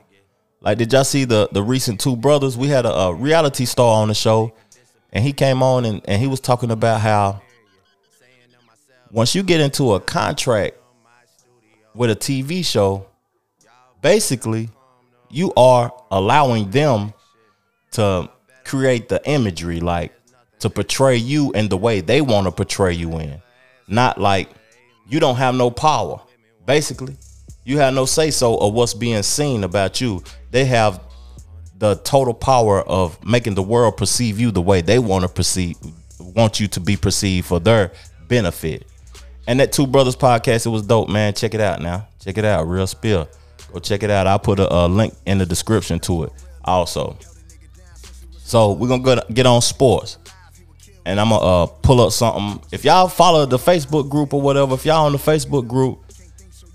Like, 0.61 0.77
did 0.77 0.91
y'all 0.91 1.03
see 1.03 1.25
the 1.25 1.49
the 1.51 1.63
recent 1.63 1.99
two 1.99 2.15
brothers? 2.15 2.57
We 2.57 2.67
had 2.67 2.85
a, 2.85 2.93
a 2.93 3.13
reality 3.13 3.65
star 3.65 4.01
on 4.01 4.07
the 4.07 4.13
show, 4.13 4.53
and 5.11 5.23
he 5.23 5.33
came 5.33 5.61
on 5.63 5.85
and, 5.85 6.01
and 6.05 6.21
he 6.21 6.27
was 6.27 6.39
talking 6.39 6.71
about 6.71 7.01
how 7.01 7.41
once 9.11 9.33
you 9.35 9.43
get 9.43 9.61
into 9.61 9.93
a 9.93 9.99
contract 9.99 10.75
with 11.93 12.11
a 12.11 12.15
TV 12.15 12.65
show, 12.65 13.07
basically 14.01 14.69
you 15.29 15.53
are 15.55 15.91
allowing 16.11 16.71
them 16.71 17.13
to 17.91 18.29
create 18.65 19.09
the 19.09 19.25
imagery, 19.29 19.79
like 19.79 20.13
to 20.59 20.69
portray 20.69 21.15
you 21.15 21.51
in 21.53 21.69
the 21.69 21.77
way 21.77 22.01
they 22.01 22.21
want 22.21 22.45
to 22.45 22.51
portray 22.51 22.93
you 22.93 23.17
in. 23.19 23.41
Not 23.87 24.19
like 24.19 24.49
you 25.07 25.19
don't 25.19 25.35
have 25.35 25.55
no 25.55 25.69
power. 25.69 26.21
Basically, 26.65 27.15
you 27.63 27.79
have 27.79 27.93
no 27.93 28.05
say 28.05 28.31
so 28.31 28.57
of 28.57 28.73
what's 28.73 28.93
being 28.93 29.23
seen 29.23 29.63
about 29.63 30.01
you. 30.01 30.23
They 30.51 30.65
have 30.65 31.01
the 31.77 31.95
total 31.95 32.33
power 32.33 32.81
of 32.81 33.23
making 33.25 33.55
the 33.55 33.63
world 33.63 33.97
perceive 33.97 34.39
you 34.39 34.51
the 34.51 34.61
way 34.61 34.81
they 34.81 34.99
want 34.99 35.23
to 35.23 35.29
perceive 35.29 35.75
want 36.19 36.59
you 36.59 36.67
to 36.67 36.79
be 36.79 36.95
perceived 36.97 37.47
for 37.47 37.59
their 37.59 37.91
benefit. 38.27 38.85
And 39.47 39.59
that 39.59 39.71
Two 39.71 39.87
Brothers 39.87 40.15
podcast, 40.15 40.65
it 40.65 40.69
was 40.69 40.81
dope, 40.81 41.09
man. 41.09 41.33
Check 41.33 41.53
it 41.53 41.61
out 41.61 41.81
now. 41.81 42.07
Check 42.19 42.37
it 42.37 42.45
out, 42.45 42.67
Real 42.67 42.87
Spill. 42.87 43.29
Go 43.71 43.79
check 43.79 44.03
it 44.03 44.09
out. 44.09 44.27
I'll 44.27 44.39
put 44.39 44.59
a, 44.59 44.73
a 44.73 44.87
link 44.87 45.13
in 45.25 45.37
the 45.37 45.45
description 45.45 45.99
to 46.01 46.23
it 46.23 46.33
also. 46.63 47.17
So 48.37 48.73
we're 48.73 48.87
gonna 48.87 49.03
go, 49.03 49.19
get 49.33 49.45
on 49.45 49.61
sports. 49.61 50.17
And 51.05 51.19
I'm 51.19 51.29
gonna 51.29 51.63
uh, 51.63 51.65
pull 51.67 52.01
up 52.01 52.11
something. 52.11 52.63
If 52.71 52.83
y'all 52.83 53.07
follow 53.07 53.45
the 53.45 53.57
Facebook 53.57 54.09
group 54.09 54.33
or 54.33 54.41
whatever, 54.41 54.73
if 54.75 54.85
y'all 54.85 55.05
on 55.05 55.13
the 55.13 55.17
Facebook 55.17 55.67
group, 55.67 55.99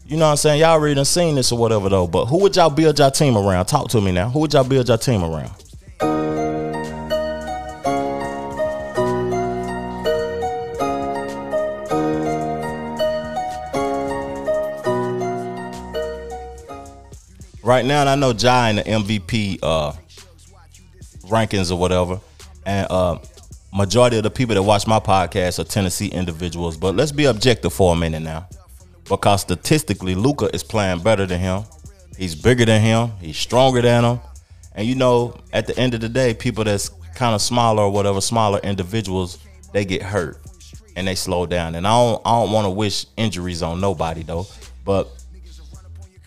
you 0.06 0.16
know 0.16 0.26
what 0.26 0.32
I'm 0.32 0.36
saying? 0.36 0.60
Y'all 0.60 0.70
already 0.70 0.94
done 0.94 1.04
seen 1.04 1.34
this 1.34 1.52
or 1.52 1.58
whatever 1.58 1.88
though. 1.88 2.06
But 2.06 2.26
who 2.26 2.38
would 2.40 2.56
y'all 2.56 2.70
build 2.70 2.98
your 2.98 3.10
team 3.10 3.36
around? 3.36 3.66
Talk 3.66 3.88
to 3.90 4.00
me 4.00 4.12
now. 4.12 4.28
Who 4.28 4.40
would 4.40 4.52
y'all 4.52 4.64
build 4.64 4.88
your 4.88 4.98
team 4.98 5.22
around? 5.22 5.61
Right 17.72 17.86
now, 17.86 18.00
and 18.00 18.10
I 18.10 18.16
know 18.16 18.32
Ja 18.32 18.66
in 18.66 18.76
the 18.76 18.82
MVP 18.82 19.60
uh, 19.62 19.92
rankings 21.22 21.72
or 21.72 21.76
whatever, 21.76 22.20
and 22.66 22.86
uh, 22.90 23.18
majority 23.72 24.18
of 24.18 24.24
the 24.24 24.30
people 24.30 24.54
that 24.56 24.62
watch 24.62 24.86
my 24.86 25.00
podcast 25.00 25.58
are 25.58 25.64
Tennessee 25.64 26.08
individuals. 26.08 26.76
But 26.76 26.96
let's 26.96 27.12
be 27.12 27.24
objective 27.24 27.72
for 27.72 27.94
a 27.94 27.96
minute 27.96 28.20
now, 28.20 28.46
because 29.08 29.40
statistically, 29.40 30.14
Luka 30.14 30.54
is 30.54 30.62
playing 30.62 31.00
better 31.00 31.24
than 31.24 31.40
him. 31.40 31.62
He's 32.18 32.34
bigger 32.34 32.66
than 32.66 32.82
him. 32.82 33.12
He's 33.22 33.38
stronger 33.38 33.80
than 33.80 34.04
him. 34.04 34.20
And 34.74 34.86
you 34.86 34.94
know, 34.94 35.38
at 35.54 35.66
the 35.66 35.74
end 35.78 35.94
of 35.94 36.02
the 36.02 36.10
day, 36.10 36.34
people 36.34 36.64
that's 36.64 36.90
kind 37.14 37.34
of 37.34 37.40
smaller 37.40 37.84
or 37.84 37.90
whatever, 37.90 38.20
smaller 38.20 38.58
individuals, 38.58 39.38
they 39.72 39.86
get 39.86 40.02
hurt 40.02 40.42
and 40.94 41.08
they 41.08 41.14
slow 41.14 41.46
down. 41.46 41.74
And 41.76 41.86
I 41.86 41.90
don't, 41.92 42.20
I 42.26 42.32
don't 42.32 42.52
want 42.52 42.66
to 42.66 42.70
wish 42.70 43.06
injuries 43.16 43.62
on 43.62 43.80
nobody 43.80 44.24
though, 44.24 44.46
but 44.84 45.08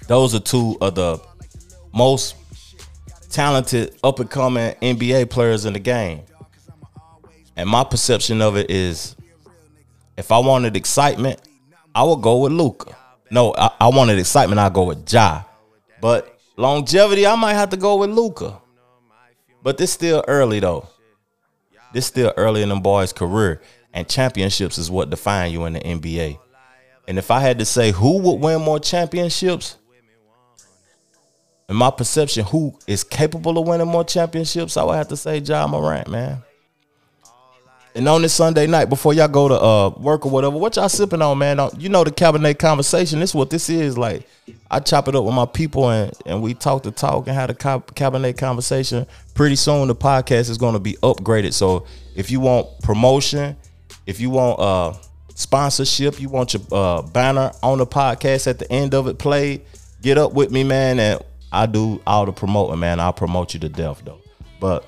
those 0.08 0.34
are 0.34 0.40
two 0.40 0.76
of 0.82 0.96
the 0.96 1.20
most 1.96 2.36
talented 3.30 3.96
up 4.04 4.20
and 4.20 4.30
coming 4.30 4.74
NBA 4.82 5.30
players 5.30 5.66
in 5.66 5.74
the 5.74 5.80
game. 5.80 6.22
And 7.56 7.70
my 7.70 7.84
perception 7.84 8.42
of 8.42 8.58
it 8.58 8.70
is 8.70 9.16
if 10.18 10.32
I 10.32 10.40
wanted 10.40 10.76
excitement, 10.76 11.42
I 11.94 12.04
would 12.04 12.22
go 12.22 12.40
with 12.40 12.52
Luka. 12.52 12.96
No, 13.32 13.54
I, 13.58 13.72
I 13.80 13.88
wanted 13.88 14.20
excitement, 14.20 14.60
I'd 14.60 14.74
go 14.74 14.84
with 14.84 15.12
Ja. 15.12 15.44
But 16.02 16.38
longevity, 16.58 17.26
I 17.26 17.36
might 17.36 17.54
have 17.54 17.70
to 17.70 17.78
go 17.78 17.96
with 17.98 18.10
Luka. 18.10 18.62
But 19.64 19.78
this 19.78 19.92
still 19.92 20.24
early 20.28 20.60
though. 20.60 20.88
This 21.94 22.06
still 22.06 22.34
early 22.36 22.62
in 22.62 22.70
them 22.70 22.82
boys' 22.82 23.14
career. 23.14 23.62
And 23.94 24.08
championships 24.08 24.78
is 24.78 24.92
what 24.92 25.10
define 25.10 25.54
you 25.54 25.64
in 25.66 25.74
the 25.74 25.80
NBA. 25.80 26.38
And 27.08 27.18
if 27.18 27.32
I 27.32 27.40
had 27.40 27.60
to 27.60 27.66
say 27.66 27.92
who 27.92 28.18
would 28.20 28.42
win 28.42 28.62
more 28.62 28.80
championships, 28.80 29.78
in 31.68 31.76
my 31.76 31.92
perception, 31.92 32.46
who 32.46 32.78
is 32.88 33.04
capable 33.04 33.58
of 33.58 33.68
winning 33.68 33.88
more 33.88 34.04
championships, 34.04 34.78
I 34.78 34.84
would 34.84 34.96
have 34.96 35.08
to 35.10 35.18
say 35.18 35.40
Ja 35.40 35.66
Morant, 35.68 36.08
man. 36.10 36.44
And 37.96 38.10
on 38.10 38.22
this 38.22 38.34
Sunday 38.34 38.68
night, 38.68 38.90
before 38.90 39.14
y'all 39.14 39.30
go 39.30 39.48
to 39.48 39.56
uh, 39.56 39.90
work 39.92 40.26
or 40.26 40.30
whatever, 40.30 40.58
what 40.58 40.76
y'all 40.76 40.90
sipping 40.90 41.22
on, 41.22 41.38
man? 41.38 41.62
Uh, 41.62 41.70
You 41.78 41.88
know 41.88 42.04
the 42.04 42.12
cabinet 42.12 42.60
conversation. 42.60 43.22
This 43.22 43.30
is 43.30 43.36
what 43.36 43.50
this 43.50 43.70
is. 43.70 43.98
Like, 43.98 44.28
I 44.70 44.82
chop 44.82 45.08
it 45.08 45.16
up 45.16 45.24
with 45.24 45.34
my 45.34 45.46
people 45.46 45.90
and, 45.90 46.12
and 46.26 46.42
we 46.42 46.54
talk 46.54 46.84
the 46.84 46.92
talk 46.92 47.28
and 47.28 47.36
have 47.36 47.48
the 47.48 47.54
cab- 47.54 47.96
cabinet 47.96 48.38
conversation. 48.38 49.08
Pretty 49.34 49.56
soon, 49.56 49.88
the 49.88 49.96
podcast 49.96 50.50
is 50.50 50.58
going 50.58 50.74
to 50.74 50.80
be 50.80 50.96
upgraded. 50.96 51.54
So 51.54 51.86
if 52.16 52.30
you 52.30 52.42
want 52.42 52.68
promotion, 52.82 53.56
if 54.06 54.20
you 54.20 54.30
want 54.30 54.60
uh, 54.60 54.94
sponsorship, 55.34 56.20
you 56.20 56.28
want 56.28 56.54
your 56.54 56.64
uh, 56.74 57.02
banner 57.02 57.54
on 57.64 57.78
the 57.78 57.88
podcast 57.88 58.46
at 58.48 58.60
the 58.60 58.70
end 58.70 58.94
of 58.94 59.08
it 59.08 59.18
played, 59.20 59.62
get 60.02 60.18
up 60.18 60.34
with 60.34 60.52
me, 60.52 60.66
man. 60.66 61.00
And 61.00 61.22
I 61.56 61.68
do 61.68 62.02
all 62.06 62.26
the 62.26 62.34
promoting, 62.34 62.80
man. 62.80 63.00
I'll 63.00 63.14
promote 63.14 63.54
you 63.54 63.62
to 63.62 63.70
death, 63.70 64.02
though. 64.04 64.20
But 64.60 64.86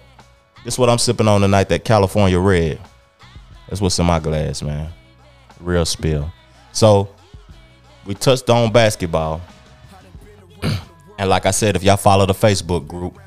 this 0.66 0.74
is 0.74 0.78
what 0.78 0.90
I'm 0.90 0.98
sipping 0.98 1.26
on 1.26 1.40
tonight, 1.40 1.70
that 1.70 1.86
California 1.86 2.38
Red. 2.38 2.82
That's 3.70 3.80
what's 3.80 3.98
in 4.00 4.06
my 4.06 4.20
glass, 4.20 4.62
man. 4.62 4.90
Real 5.62 5.86
spill. 5.86 6.30
So 6.74 7.08
we 8.06 8.16
touched 8.16 8.50
on 8.50 8.74
basketball. 8.74 9.42
and 11.18 11.30
like 11.30 11.46
I 11.46 11.52
said, 11.52 11.78
if 11.78 11.84
y'all 11.84 11.96
follow 11.96 12.26
the 12.26 12.34
Facebook 12.34 12.86
group, 12.86 13.18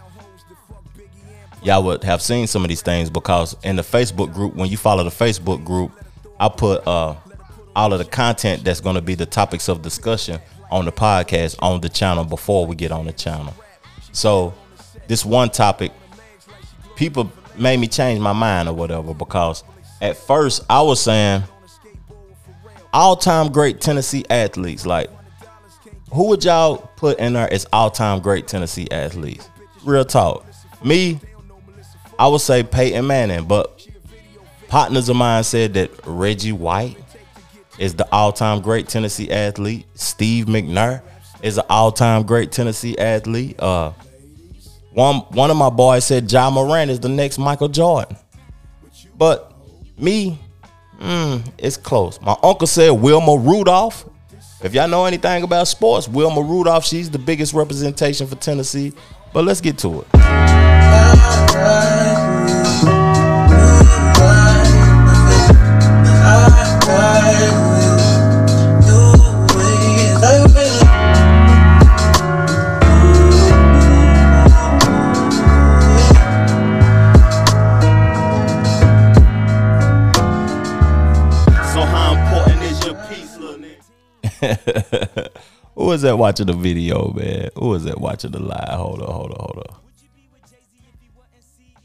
y'all 1.63 1.83
would 1.85 2.05
have 2.05 2.21
seen 2.21 2.47
some 2.47 2.63
of 2.63 2.69
these 2.69 2.83
things 2.83 3.09
because 3.09 3.57
in 3.63 3.77
the 3.77 3.83
Facebook 3.83 4.35
group, 4.35 4.55
when 4.55 4.69
you 4.69 4.77
follow 4.77 5.03
the 5.03 5.09
Facebook 5.09 5.65
group, 5.65 5.93
I 6.39 6.51
put 6.51 6.87
uh 6.87 7.17
all 7.75 7.95
of 7.95 8.01
the 8.01 8.05
content 8.05 8.65
that's 8.65 8.81
going 8.81 8.97
to 8.97 9.01
be 9.01 9.15
the 9.15 9.25
topics 9.25 9.69
of 9.69 9.81
discussion 9.81 10.41
on 10.71 10.85
the 10.85 10.93
podcast 10.93 11.57
on 11.61 11.81
the 11.81 11.89
channel 11.89 12.25
before 12.25 12.67
we 12.67 12.77
get 12.77 12.93
on 12.93 13.07
the 13.07 13.13
channel. 13.13 13.55
So 14.13 14.55
this 15.09 15.25
one 15.25 15.51
topic, 15.51 15.93
people 16.97 17.31
made 17.57 17.79
me 17.79 17.89
change 17.89 18.21
my 18.21 18.33
mind 18.33 18.69
or 18.69 18.75
whatever 18.75 19.15
because 19.15 19.65
at 20.01 20.17
first 20.17 20.65
I 20.71 20.83
was 20.83 21.01
saying 21.01 21.43
all-time 22.93 23.53
great 23.53 23.81
Tennessee 23.81 24.25
athletes. 24.31 24.87
Like, 24.87 25.11
who 26.13 26.29
would 26.29 26.45
y'all 26.45 26.91
put 26.97 27.19
in 27.19 27.35
there 27.35 27.53
as 27.53 27.67
all-time 27.73 28.21
great 28.21 28.49
Tennessee 28.49 28.89
athletes? 28.91 29.49
Real 29.85 30.05
talk. 30.05 30.45
Me, 30.85 31.21
I 32.19 32.27
would 32.27 32.41
say 32.41 32.63
Peyton 32.63 33.07
Manning, 33.07 33.45
but 33.45 33.87
partners 34.69 35.09
of 35.09 35.17
mine 35.17 35.45
said 35.45 35.75
that 35.75 35.91
Reggie 36.05 36.53
White 36.53 36.97
is 37.81 37.95
the 37.95 38.07
all-time 38.13 38.61
great 38.61 38.89
Tennessee 38.89 39.31
athlete. 39.31 39.87
Steve 39.95 40.45
McNair 40.45 41.01
is 41.43 41.57
an 41.57 41.65
all-time 41.71 42.25
great 42.25 42.53
Tennessee 42.53 42.97
athlete. 42.99 43.59
Uh, 43.59 43.93
one 44.93 45.17
one 45.31 45.51
of 45.51 45.57
my 45.57 45.71
boys 45.71 46.05
said 46.05 46.31
Ja 46.31 46.51
Morant 46.51 46.91
is 46.91 47.01
the 47.01 47.09
next 47.09 47.39
Michael 47.39 47.69
Jordan. 47.69 48.17
But 49.17 49.55
me, 49.97 50.39
mm, 51.01 51.43
it's 51.57 51.79
close. 51.79 52.21
My 52.21 52.37
uncle 52.43 52.67
said 52.67 52.91
Wilma 52.91 53.37
Rudolph. 53.37 54.05
If 54.63 54.75
y'all 54.75 54.89
know 54.89 55.07
anything 55.07 55.43
about 55.43 55.67
sports, 55.67 56.07
Wilma 56.07 56.43
Rudolph, 56.43 56.85
she's 56.85 57.11
the 57.11 57.19
biggest 57.19 57.55
representation 57.55 58.27
for 58.27 58.37
Tennessee. 58.37 58.93
But 59.33 59.47
let's 59.47 59.63
get 59.63 59.79
to 59.79 60.03
it. 60.03 60.07
Was 85.91 86.03
that 86.03 86.17
watching 86.17 86.47
the 86.47 86.53
video, 86.55 87.13
man? 87.13 87.51
Who 87.57 87.69
was 87.69 87.85
that 87.85 88.01
watching 88.01 88.31
the 88.31 88.41
live? 88.41 88.79
Hold 88.79 89.03
on, 89.03 89.13
hold 89.13 89.31
on, 89.33 89.39
hold 89.39 89.67
on. 89.69 89.77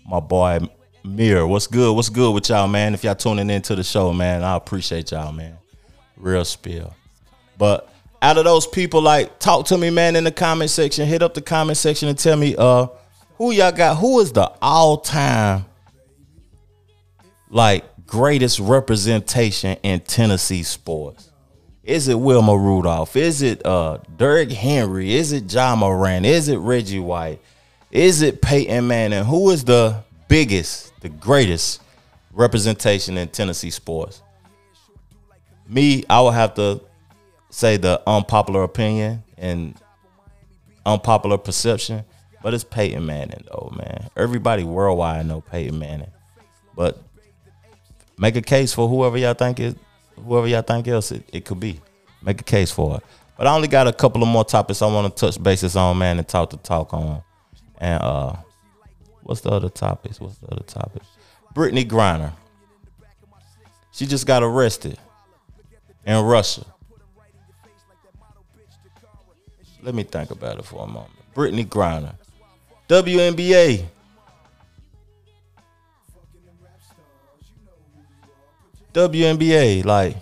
My 0.10 0.20
boy 0.20 0.60
Mir, 1.04 1.46
what's 1.46 1.68
good? 1.68 1.94
What's 1.96 2.10
good 2.10 2.34
with 2.34 2.50
y'all, 2.50 2.68
man? 2.68 2.94
If 2.94 3.04
y'all 3.04 3.16
tuning 3.16 3.50
into 3.50 3.76
the 3.76 3.84
show, 3.84 4.12
man, 4.14 4.44
I 4.44 4.56
appreciate 4.56 5.12
y'all, 5.12 5.32
man. 5.32 5.58
Real 6.18 6.46
spill. 6.46 6.96
But 7.58 7.90
out 8.22 8.38
of 8.38 8.46
those 8.46 8.66
people, 8.66 9.02
like, 9.02 9.38
talk 9.40 9.68
to 9.68 9.78
me, 9.78 9.90
man, 9.92 10.16
in 10.16 10.24
the 10.24 10.32
comment 10.32 10.72
section. 10.72 11.06
Hit 11.06 11.22
up 11.22 11.36
the 11.36 11.42
comment 11.42 11.78
section 11.78 12.10
and 12.10 12.18
tell 12.18 12.38
me, 12.38 12.56
uh, 12.58 12.88
who 13.38 13.52
y'all 13.52 13.72
got? 13.72 13.98
Who 13.98 14.20
is 14.20 14.32
the 14.32 14.52
all-time 14.62 15.66
like 17.50 17.86
greatest 18.08 18.60
representation 18.60 19.78
in 19.84 20.00
Tennessee 20.00 20.64
sports? 20.64 21.30
Is 21.86 22.08
it 22.08 22.20
Wilma 22.20 22.58
Rudolph? 22.58 23.16
Is 23.16 23.44
it 23.44 23.64
uh 23.64 24.00
Derrick 24.18 24.52
Henry? 24.52 25.16
Is 25.16 25.32
it 25.32 25.52
Ja 25.52 25.76
Morant? 25.76 26.26
Is 26.26 26.50
it 26.50 26.58
Reggie 26.58 27.00
White? 27.00 27.40
Is 27.92 28.24
it 28.24 28.42
Peyton 28.42 28.88
Manning? 28.88 29.24
Who 29.24 29.52
is 29.52 29.64
the 29.64 30.04
biggest, 30.28 31.00
the 31.02 31.10
greatest 31.10 31.82
representation 32.34 33.18
in 33.18 33.28
Tennessee 33.28 33.70
sports? 33.70 34.24
Me, 35.68 36.04
I 36.10 36.22
would 36.22 36.34
have 36.34 36.56
to 36.56 36.82
say 37.52 37.78
the 37.78 38.02
unpopular 38.08 38.64
opinion 38.64 39.24
and 39.38 39.76
unpopular 40.86 41.38
perception, 41.38 42.04
but 42.42 42.56
it's 42.56 42.64
Peyton 42.64 43.06
Manning 43.06 43.44
though, 43.48 43.72
man. 43.78 44.10
Everybody 44.18 44.64
worldwide 44.64 45.28
know 45.28 45.42
Peyton 45.42 45.78
Manning. 45.78 46.12
But 46.76 47.02
make 48.18 48.36
a 48.36 48.42
case 48.42 48.74
for 48.74 48.90
whoever 48.90 49.18
y'all 49.20 49.36
think 49.36 49.60
it 49.60 49.78
whoever 50.16 50.48
y'all 50.48 50.62
think 50.62 50.88
else 50.88 51.12
it, 51.12 51.28
it 51.34 51.46
could 51.46 51.60
be. 51.60 51.80
Make 52.22 52.42
a 52.42 52.44
case 52.44 52.72
for 52.72 52.98
it. 52.98 53.04
But 53.38 53.48
I 53.48 53.54
only 53.56 53.68
got 53.68 53.88
a 53.88 53.94
couple 53.94 54.22
of 54.24 54.28
more 54.30 54.46
topics 54.46 54.82
I 54.82 54.88
want 54.88 55.16
to 55.16 55.20
touch 55.26 55.42
bases 55.42 55.76
on, 55.76 55.98
man, 55.98 56.18
and 56.18 56.28
talk 56.28 56.50
to 56.52 56.58
talk 56.58 56.94
on. 56.94 57.22
And 57.78 58.02
uh 58.02 58.36
what's 59.24 59.42
the 59.42 59.50
other 59.50 59.70
topics? 59.70 60.20
What's 60.20 60.38
the 60.38 60.48
other 60.48 60.64
topics? 60.64 61.06
Brittney 61.54 61.86
Griner. 61.86 62.32
She 63.92 64.06
just 64.06 64.26
got 64.28 64.44
arrested. 64.44 64.98
in 66.06 66.24
Russia. 66.24 66.66
Let 69.82 69.96
me 69.96 70.04
think 70.04 70.32
about 70.32 70.60
it 70.60 70.66
for 70.66 70.84
a 70.84 70.88
moment. 70.88 71.12
Brittney 71.36 71.66
Griner, 71.66 72.16
WNBA. 72.90 73.86
WNBA, 78.96 79.84
like, 79.84 80.16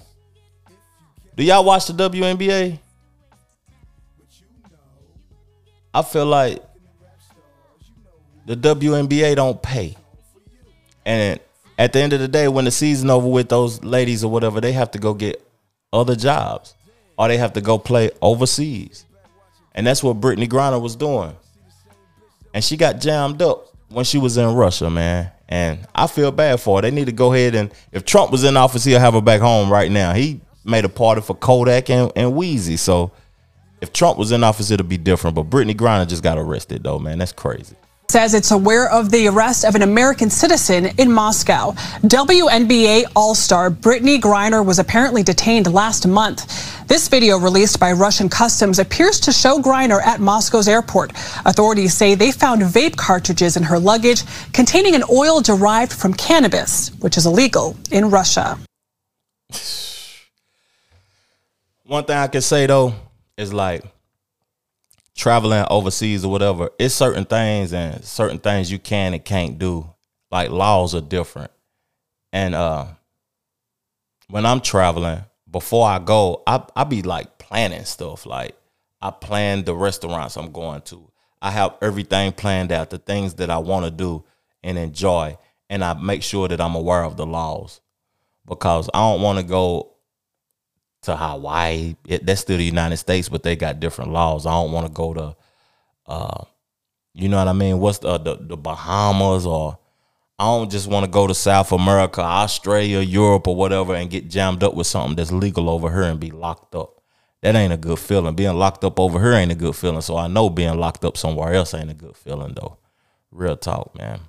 do 1.38 1.44
y'all 1.44 1.63
watch 1.63 1.86
the 1.86 1.94
WNBA? 1.94 2.80
I 5.94 6.01
feel 6.01 6.25
like 6.25 6.60
the 8.48 8.56
WNBA 8.56 9.36
don't 9.36 9.62
pay. 9.62 9.96
And 11.06 11.39
at 11.77 11.94
the 11.94 12.00
end 12.00 12.13
of 12.13 12.20
the 12.20 12.27
day, 12.27 12.48
when 12.48 12.65
the 12.65 12.72
season 12.72 13.12
over 13.12 13.27
with, 13.27 13.48
those 13.48 13.84
ladies 13.84 14.24
or 14.24 14.32
whatever, 14.32 14.60
they 14.60 14.72
have 14.72 14.89
to 14.92 14.98
go 14.98 15.13
get 15.13 15.46
other 15.92 16.15
jobs. 16.15 16.74
Or 17.15 17.27
they 17.27 17.38
have 17.38 17.53
to 17.53 17.62
go 17.62 17.77
play 17.77 18.10
overseas. 18.24 19.06
And 19.75 19.86
that's 19.86 20.01
what 20.01 20.20
Brittney 20.20 20.48
Griner 20.50 20.82
was 20.82 20.96
doing. 20.96 21.36
And 22.56 22.63
she 22.63 22.75
got 22.75 23.00
jammed 23.00 23.44
up 23.44 23.73
when 23.94 24.06
she 24.06 24.18
was 24.18 24.38
in 24.38 24.54
Russia, 24.54 24.90
man. 24.90 25.32
And 25.48 25.88
I 25.94 26.08
feel 26.08 26.32
bad 26.32 26.60
for 26.60 26.78
her. 26.78 26.82
They 26.82 26.92
need 26.92 27.06
to 27.06 27.12
go 27.12 27.34
ahead 27.34 27.56
and 27.56 27.72
if 27.92 28.06
Trump 28.06 28.32
was 28.32 28.44
in 28.44 28.58
office, 28.58 28.84
he'll 28.84 29.00
have 29.00 29.14
her 29.14 29.22
back 29.22 29.42
home 29.42 29.72
right 29.72 29.92
now. 29.92 30.14
He 30.14 30.42
made 30.66 30.86
a 30.86 30.90
party 30.90 31.22
for 31.22 31.36
Kodak 31.36 31.90
and, 31.90 32.12
and 32.16 32.34
Weezy. 32.34 32.80
So 32.80 33.12
if 33.82 33.94
Trump 33.94 34.18
was 34.18 34.32
in 34.32 34.44
office, 34.44 34.72
it'll 34.72 34.86
be 34.86 34.98
different. 34.98 35.36
But 35.36 35.50
Brittney 35.50 35.76
Griner 35.76 36.08
just 36.08 36.24
got 36.24 36.38
arrested 36.38 36.84
though, 36.84 37.00
man. 37.00 37.20
That's 37.20 37.32
crazy 37.34 37.76
says 38.10 38.34
it's 38.34 38.52
aware 38.52 38.90
of 38.90 39.10
the 39.12 39.28
arrest 39.28 39.66
of 39.66 39.76
an 39.76 39.82
American 39.82 40.30
citizen 40.30 40.86
in 40.98 41.12
Moscow. 41.12 41.72
WNBA 42.04 43.06
All 43.16 43.34
Star 43.34 43.72
Brittney 43.72 44.20
Griner 44.20 44.64
was 44.66 44.78
apparently 44.80 45.24
detained 45.24 45.74
last 45.74 46.06
month. 46.06 46.88
This 46.88 47.08
video 47.08 47.40
released 47.40 47.80
by 47.80 47.92
Russian 47.92 48.30
customs 48.30 48.78
appears 48.78 49.20
to 49.22 49.32
show 49.32 49.60
Griner 49.60 50.00
at 50.02 50.20
Moscow's 50.20 50.68
airport. 50.68 51.12
Authorities 51.46 51.94
say 51.94 52.14
they 52.14 52.32
found 52.32 52.62
vape 52.62 52.96
cartridges 52.96 53.58
in 53.58 53.64
her 53.64 53.80
luggage 53.80 54.24
containing 54.54 54.94
an 54.94 55.04
oil 55.12 55.42
derived 55.42 55.94
from 55.94 56.14
cannabis, 56.14 56.90
which 57.00 57.18
is 57.18 57.26
illegal 57.26 57.76
in 57.92 58.10
Russia. 58.12 58.60
One 61.86 62.06
thing 62.06 62.18
I 62.18 62.28
can 62.28 62.42
say 62.42 62.66
though 62.68 62.94
is 63.38 63.54
like 63.54 63.84
traveling 65.15 65.65
overseas 65.70 66.25
or 66.25 66.32
whatever, 66.32 66.70
it's 66.79 66.96
certain 66.96 67.25
things 67.25 67.74
and 67.74 68.03
certain 68.03 68.39
things 68.39 68.72
you 68.72 68.79
can 68.79 69.13
and 69.13 69.24
can't 69.24 69.60
do. 69.60 69.89
Like 70.32 70.50
laws 70.50 70.96
are 70.96 71.01
different. 71.01 71.51
And 72.32 72.55
uh 72.55 72.88
when 74.29 74.46
I'm 74.46 74.62
traveling, 74.62 75.24
before 75.50 75.88
I 75.88 76.00
go, 76.00 76.41
I 76.48 76.63
I 76.75 76.84
be 76.84 77.01
like 77.03 77.38
planning 77.38 77.86
stuff. 77.86 78.25
Like 78.25 78.58
I 79.01 79.12
plan 79.12 79.63
the 79.63 79.75
restaurants 79.75 80.38
I'm 80.38 80.51
going 80.51 80.82
to. 80.84 81.12
I 81.41 81.51
have 81.51 81.75
everything 81.82 82.32
planned 82.32 82.72
out, 82.72 82.89
the 82.89 82.98
things 82.98 83.36
that 83.36 83.50
I 83.50 83.58
want 83.58 83.86
to 83.86 83.91
do 83.91 84.24
and 84.63 84.77
enjoy. 84.77 85.38
And 85.70 85.84
I 85.84 85.93
make 85.93 86.24
sure 86.24 86.48
that 86.48 86.62
I'm 86.62 86.75
aware 86.75 87.03
of 87.03 87.17
the 87.17 87.25
laws. 87.25 87.82
Because 88.48 88.89
I 88.93 89.00
don't 89.00 89.22
want 89.22 89.39
to 89.39 89.46
go 89.46 89.93
to 91.04 91.16
Hawaii. 91.16 91.96
It, 92.08 92.26
that's 92.26 92.42
still 92.42 92.58
the 92.58 92.64
United 92.64 92.98
States, 92.98 93.30
but 93.30 93.44
they 93.44 93.56
got 93.56 93.80
different 93.80 94.12
laws. 94.12 94.46
I 94.46 94.52
don't 94.52 94.72
want 94.72 94.88
to 94.88 94.94
go 94.94 95.14
to, 95.14 95.36
uh, 96.08 96.44
you 97.14 97.30
know 97.30 97.38
what 97.38 97.48
I 97.48 97.54
mean? 97.54 97.80
What's 97.80 98.00
the, 98.00 98.18
the, 98.18 98.36
the 98.36 98.58
Bahamas 98.58 99.46
or 99.46 99.78
I 100.40 100.46
don't 100.46 100.72
just 100.72 100.88
want 100.88 101.06
to 101.06 101.12
go 101.12 101.28
to 101.28 101.34
South 101.34 101.72
America, 101.72 102.22
Australia, 102.22 103.00
Europe, 103.00 103.48
or 103.48 103.56
whatever, 103.56 103.94
and 103.96 104.10
get 104.10 104.30
jammed 104.30 104.64
up 104.64 104.74
with 104.74 104.88
something 104.88 105.16
that's 105.16 105.32
legal 105.32 105.70
over 105.70 105.92
here 105.92 106.10
and 106.10 106.20
be 106.20 106.32
locked 106.32 106.74
up. 106.76 107.02
That 107.42 107.56
ain't 107.56 107.74
a 107.74 107.78
good 107.78 108.00
feeling. 108.00 108.36
Being 108.36 108.56
locked 108.56 108.84
up 108.84 109.00
over 109.00 109.22
here 109.22 109.34
ain't 109.34 109.52
a 109.52 109.56
good 109.56 109.76
feeling. 109.76 110.02
So 110.02 110.18
I 110.18 110.28
know 110.28 110.50
being 110.50 110.78
locked 110.78 111.06
up 111.06 111.18
somewhere 111.18 111.54
else 111.54 111.74
ain't 111.74 111.92
a 111.92 111.94
good 111.94 112.16
feeling 112.16 112.54
though. 112.56 112.78
Real 113.32 113.58
talk, 113.58 113.96
man. 113.98 114.22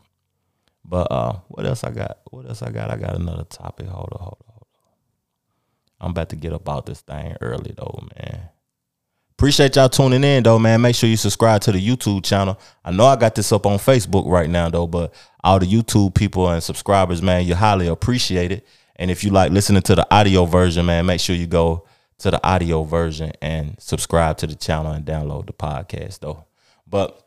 But 0.85 1.11
uh, 1.11 1.39
what 1.49 1.65
else 1.65 1.85
I 1.85 1.91
got? 1.91 2.19
What 2.31 2.47
else 2.47 2.61
I 2.63 2.71
got? 2.71 2.91
I 2.91 2.97
got 2.97 3.15
another 3.15 3.45
topic. 3.45 3.87
Hold 3.87 4.11
on, 4.13 4.19
hold 4.19 4.37
on. 4.44 4.44
I'm 6.05 6.11
about 6.11 6.29
to 6.29 6.37
get 6.37 6.53
up 6.53 6.69
out 6.69 6.85
this 6.85 7.01
thing 7.01 7.35
early 7.41 7.73
though, 7.75 8.07
man. 8.17 8.51
Appreciate 9.31 9.75
y'all 9.75 9.89
tuning 9.89 10.23
in 10.23 10.43
though, 10.43 10.59
man. 10.59 10.83
Make 10.83 10.95
sure 10.95 11.09
you 11.09 11.17
subscribe 11.17 11.63
to 11.63 11.73
the 11.73 11.85
YouTube 11.85 12.25
channel. 12.25 12.61
I 12.85 12.93
know 12.93 13.07
I 13.07 13.17
got 13.17 13.35
this 13.35 13.51
up 13.53 13.65
on 13.65 13.79
Facebook 13.79 14.27
right 14.27 14.49
now 14.49 14.69
though, 14.69 14.87
but 14.87 15.15
all 15.43 15.59
the 15.59 15.67
YouTube 15.67 16.15
people 16.15 16.49
and 16.49 16.63
subscribers, 16.63 17.23
man, 17.23 17.47
you 17.47 17.55
highly 17.55 17.89
appreciate 17.89 18.53
it. 18.53 18.67
And 18.97 19.11
if 19.11 19.25
you 19.25 19.31
like 19.31 19.51
listening 19.51 19.83
to 19.83 19.95
the 19.95 20.07
audio 20.15 20.45
version, 20.45 20.87
man, 20.87 21.07
make 21.07 21.21
sure 21.21 21.35
you 21.35 21.47
go 21.47 21.87
to 22.19 22.31
the 22.31 22.47
audio 22.47 22.85
version 22.85 23.33
and 23.41 23.75
subscribe 23.81 24.37
to 24.39 24.47
the 24.47 24.55
channel 24.55 24.93
and 24.93 25.07
download 25.07 25.47
the 25.47 25.53
podcast 25.55 26.21
though. 26.21 26.45
But 26.87 27.27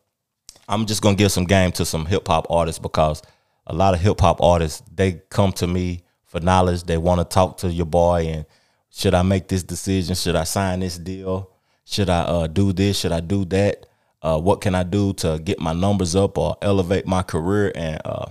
I'm 0.70 0.86
just 0.86 1.02
gonna 1.02 1.16
give 1.16 1.32
some 1.32 1.46
game 1.46 1.72
to 1.74 1.84
some 1.84 2.06
hip 2.06 2.28
hop 2.28 2.46
artists 2.52 2.80
because 2.80 3.24
a 3.66 3.74
lot 3.74 3.96
of 3.96 4.02
hip 4.02 4.22
hop 4.22 4.40
artists 4.40 4.84
they 4.94 5.22
come 5.30 5.52
to 5.54 5.66
me 5.66 6.04
for 6.26 6.40
knowledge. 6.40 6.84
They 6.84 6.98
want 6.98 7.20
to 7.20 7.26
talk 7.26 7.58
to 7.58 7.72
your 7.72 7.86
boy 7.88 8.28
and 8.28 8.46
should 8.98 9.14
I 9.14 9.22
make 9.22 9.48
this 9.48 9.62
decision? 9.62 10.16
Should 10.16 10.36
I 10.36 10.44
sign 10.44 10.80
this 10.80 10.98
deal? 10.98 11.52
Should 11.86 12.10
I 12.10 12.22
uh, 12.22 12.48
do 12.48 12.74
this? 12.74 13.00
Should 13.00 13.12
I 13.12 13.20
do 13.20 13.46
that? 13.46 13.86
Uh, 14.24 14.40
what 14.40 14.60
can 14.60 14.74
I 14.74 14.82
do 14.82 15.14
to 15.14 15.38
get 15.38 15.60
my 15.60 15.72
numbers 15.72 16.16
up 16.16 16.36
or 16.36 16.58
elevate 16.64 17.06
my 17.06 17.22
career? 17.22 17.72
And 17.76 18.02
uh, 18.04 18.26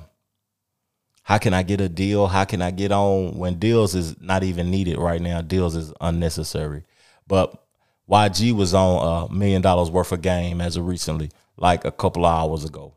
how 1.22 1.38
can 1.38 1.54
I 1.54 1.62
get 1.62 1.80
a 1.80 1.88
deal? 1.88 2.26
How 2.26 2.44
can 2.44 2.62
I 2.62 2.72
get 2.72 2.90
on 2.90 3.38
when 3.38 3.60
deals 3.60 3.94
is 3.94 4.20
not 4.20 4.42
even 4.42 4.68
needed 4.68 4.98
right 4.98 5.22
now? 5.22 5.40
Deals 5.40 5.76
is 5.76 5.92
unnecessary. 6.00 6.82
But 7.28 7.64
YG 8.10 8.50
was 8.50 8.74
on 8.74 9.28
a 9.28 9.32
million 9.32 9.62
dollars 9.62 9.88
worth 9.88 10.10
of 10.10 10.20
game 10.20 10.60
as 10.60 10.76
of 10.76 10.84
recently, 10.88 11.30
like 11.56 11.84
a 11.84 11.92
couple 11.92 12.26
hours 12.26 12.64
ago. 12.64 12.92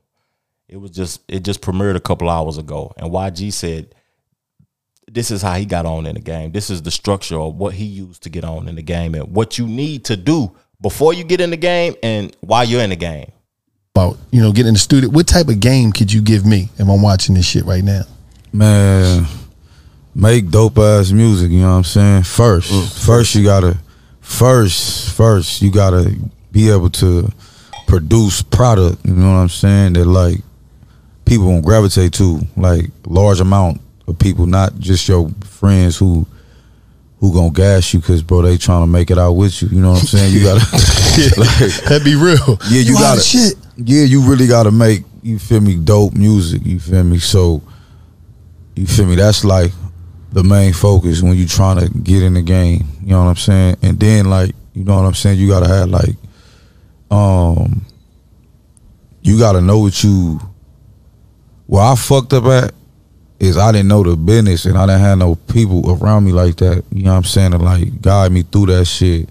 It 0.68 0.78
was 0.78 0.90
just 0.90 1.22
it 1.28 1.44
just 1.44 1.62
premiered 1.62 1.96
a 1.96 2.00
couple 2.00 2.32
hours 2.32 2.58
ago, 2.58 2.94
and 2.98 3.12
YG 3.12 3.54
said 3.54 3.94
this 5.14 5.32
is 5.32 5.42
how 5.42 5.56
he 5.56 5.66
got 5.66 5.86
on 5.86 6.06
in 6.06 6.16
the 6.16 6.22
game. 6.22 6.52
This 6.52 6.70
is 6.70 6.82
the 6.82 6.92
structure 6.92 7.40
of 7.40 7.56
what 7.56 7.74
he 7.74 7.86
used 7.86 8.24
to 8.24 8.30
get 8.30 8.44
on 8.44 8.68
in 8.68 8.76
the 8.76 8.82
game 8.82 9.16
and 9.16 9.34
what 9.34 9.58
you 9.58 9.68
need 9.68 10.06
to 10.06 10.18
do 10.18 10.52
before 10.82 11.14
you 11.14 11.24
get 11.24 11.42
in 11.42 11.50
the 11.50 11.58
game 11.58 11.96
and 12.04 12.36
while 12.42 12.64
you're 12.64 12.82
in 12.82 12.92
the 12.92 12.96
game. 12.96 13.32
About, 13.96 14.18
you 14.32 14.42
know, 14.42 14.52
getting 14.52 14.70
in 14.70 14.74
the 14.76 14.80
studio. 14.80 15.10
What 15.10 15.28
type 15.28 15.48
of 15.48 15.60
game 15.60 15.92
could 15.92 16.14
you 16.14 16.22
give 16.22 16.46
me 16.46 16.70
if 16.78 16.88
I'm 16.88 17.02
watching 17.02 17.36
this 17.36 17.46
shit 17.46 17.66
right 17.66 17.84
now? 17.84 18.04
Man, 18.54 19.26
make 20.16 20.50
dope 20.50 20.78
ass 20.78 21.12
music, 21.12 21.52
you 21.52 21.62
know 21.62 21.72
what 21.72 21.78
I'm 21.78 21.84
saying? 21.84 22.24
First. 22.24 22.72
Mm. 22.72 23.06
First 23.06 23.36
you 23.36 23.44
gotta 23.44 23.78
first, 24.22 25.16
first 25.16 25.62
you 25.62 25.72
gotta 25.72 26.16
be 26.52 26.70
able 26.70 26.90
to 26.92 27.32
produce 27.88 28.42
product, 28.42 29.06
you 29.06 29.14
know 29.14 29.34
what 29.34 29.40
I'm 29.40 29.50
saying, 29.50 29.94
that 29.94 30.06
like 30.06 30.38
people 31.26 31.48
won't 31.48 31.66
gravitate 31.66 32.14
to, 32.14 32.42
like 32.56 32.86
large 33.06 33.40
amount 33.40 33.82
of 34.10 34.20
people, 34.20 34.46
not 34.46 34.78
just 34.80 35.08
your 35.08 35.30
friends 35.42 35.98
who 35.98 36.26
who 37.20 37.34
gonna 37.34 37.52
gas 37.52 37.94
you 37.94 38.00
because 38.00 38.24
bro 38.24 38.42
they 38.42 38.58
trying 38.58 38.82
to 38.82 38.88
make 38.88 39.12
it 39.12 39.18
out 39.18 39.34
with 39.34 39.62
you. 39.62 39.68
You 39.70 39.82
know 39.82 39.92
what 39.92 40.02
I'm 40.02 40.08
saying? 40.08 40.34
You 40.34 40.44
gotta 40.44 40.60
like, 41.38 41.74
that 41.90 42.02
be 42.04 42.16
real. 42.16 42.58
Yeah, 42.70 42.82
you, 42.82 42.94
you 42.94 42.94
gotta 42.94 43.22
shit. 43.22 43.56
Yeah, 43.78 44.04
you 44.04 44.22
really 44.22 44.48
gotta 44.48 44.72
make 44.72 45.04
you 45.22 45.38
feel 45.38 45.62
me 45.62 45.76
dope 45.76 46.14
music. 46.14 46.66
You 46.66 46.80
feel 46.80 47.04
me? 47.04 47.20
So 47.20 47.62
you 48.76 48.88
feel 48.88 49.06
me? 49.06 49.16
That's 49.16 49.44
like 49.44 49.72
the 50.32 50.44
main 50.44 50.74
focus 50.74 51.22
when 51.22 51.36
you 51.36 51.48
trying 51.48 51.80
to 51.80 51.90
get 52.00 52.24
in 52.24 52.36
the 52.36 52.42
game. 52.42 52.88
You 53.02 53.12
know 53.12 53.24
what 53.24 53.30
I'm 53.30 53.36
saying? 53.36 53.78
And 53.82 54.00
then 54.00 54.30
like 54.30 54.56
you 54.74 54.84
know 54.86 54.96
what 54.96 55.06
I'm 55.06 55.14
saying? 55.14 55.40
You 55.40 55.50
gotta 55.50 55.68
have 55.68 55.90
like 55.90 56.16
um 57.12 57.86
you 59.22 59.38
gotta 59.38 59.62
know 59.62 59.80
what 59.80 60.04
you 60.04 60.40
where 61.68 61.84
I 61.84 61.96
fucked 61.96 62.34
up 62.34 62.46
at 62.46 62.74
is 63.40 63.58
I 63.58 63.72
didn't 63.72 63.88
know 63.88 64.04
the 64.04 64.18
business 64.18 64.66
and 64.66 64.78
I 64.78 64.86
didn't 64.86 65.02
have 65.02 65.18
no 65.18 65.36
people 65.36 65.90
around 65.92 66.26
me 66.26 66.32
like 66.32 66.58
that. 66.58 66.84
You 66.92 67.04
know 67.04 67.12
what 67.12 67.18
I'm 67.18 67.24
saying? 67.24 67.52
To 67.52 67.58
like 67.58 68.02
guide 68.02 68.32
me 68.32 68.44
through 68.44 68.68
that 68.68 68.86
shit 68.86 69.30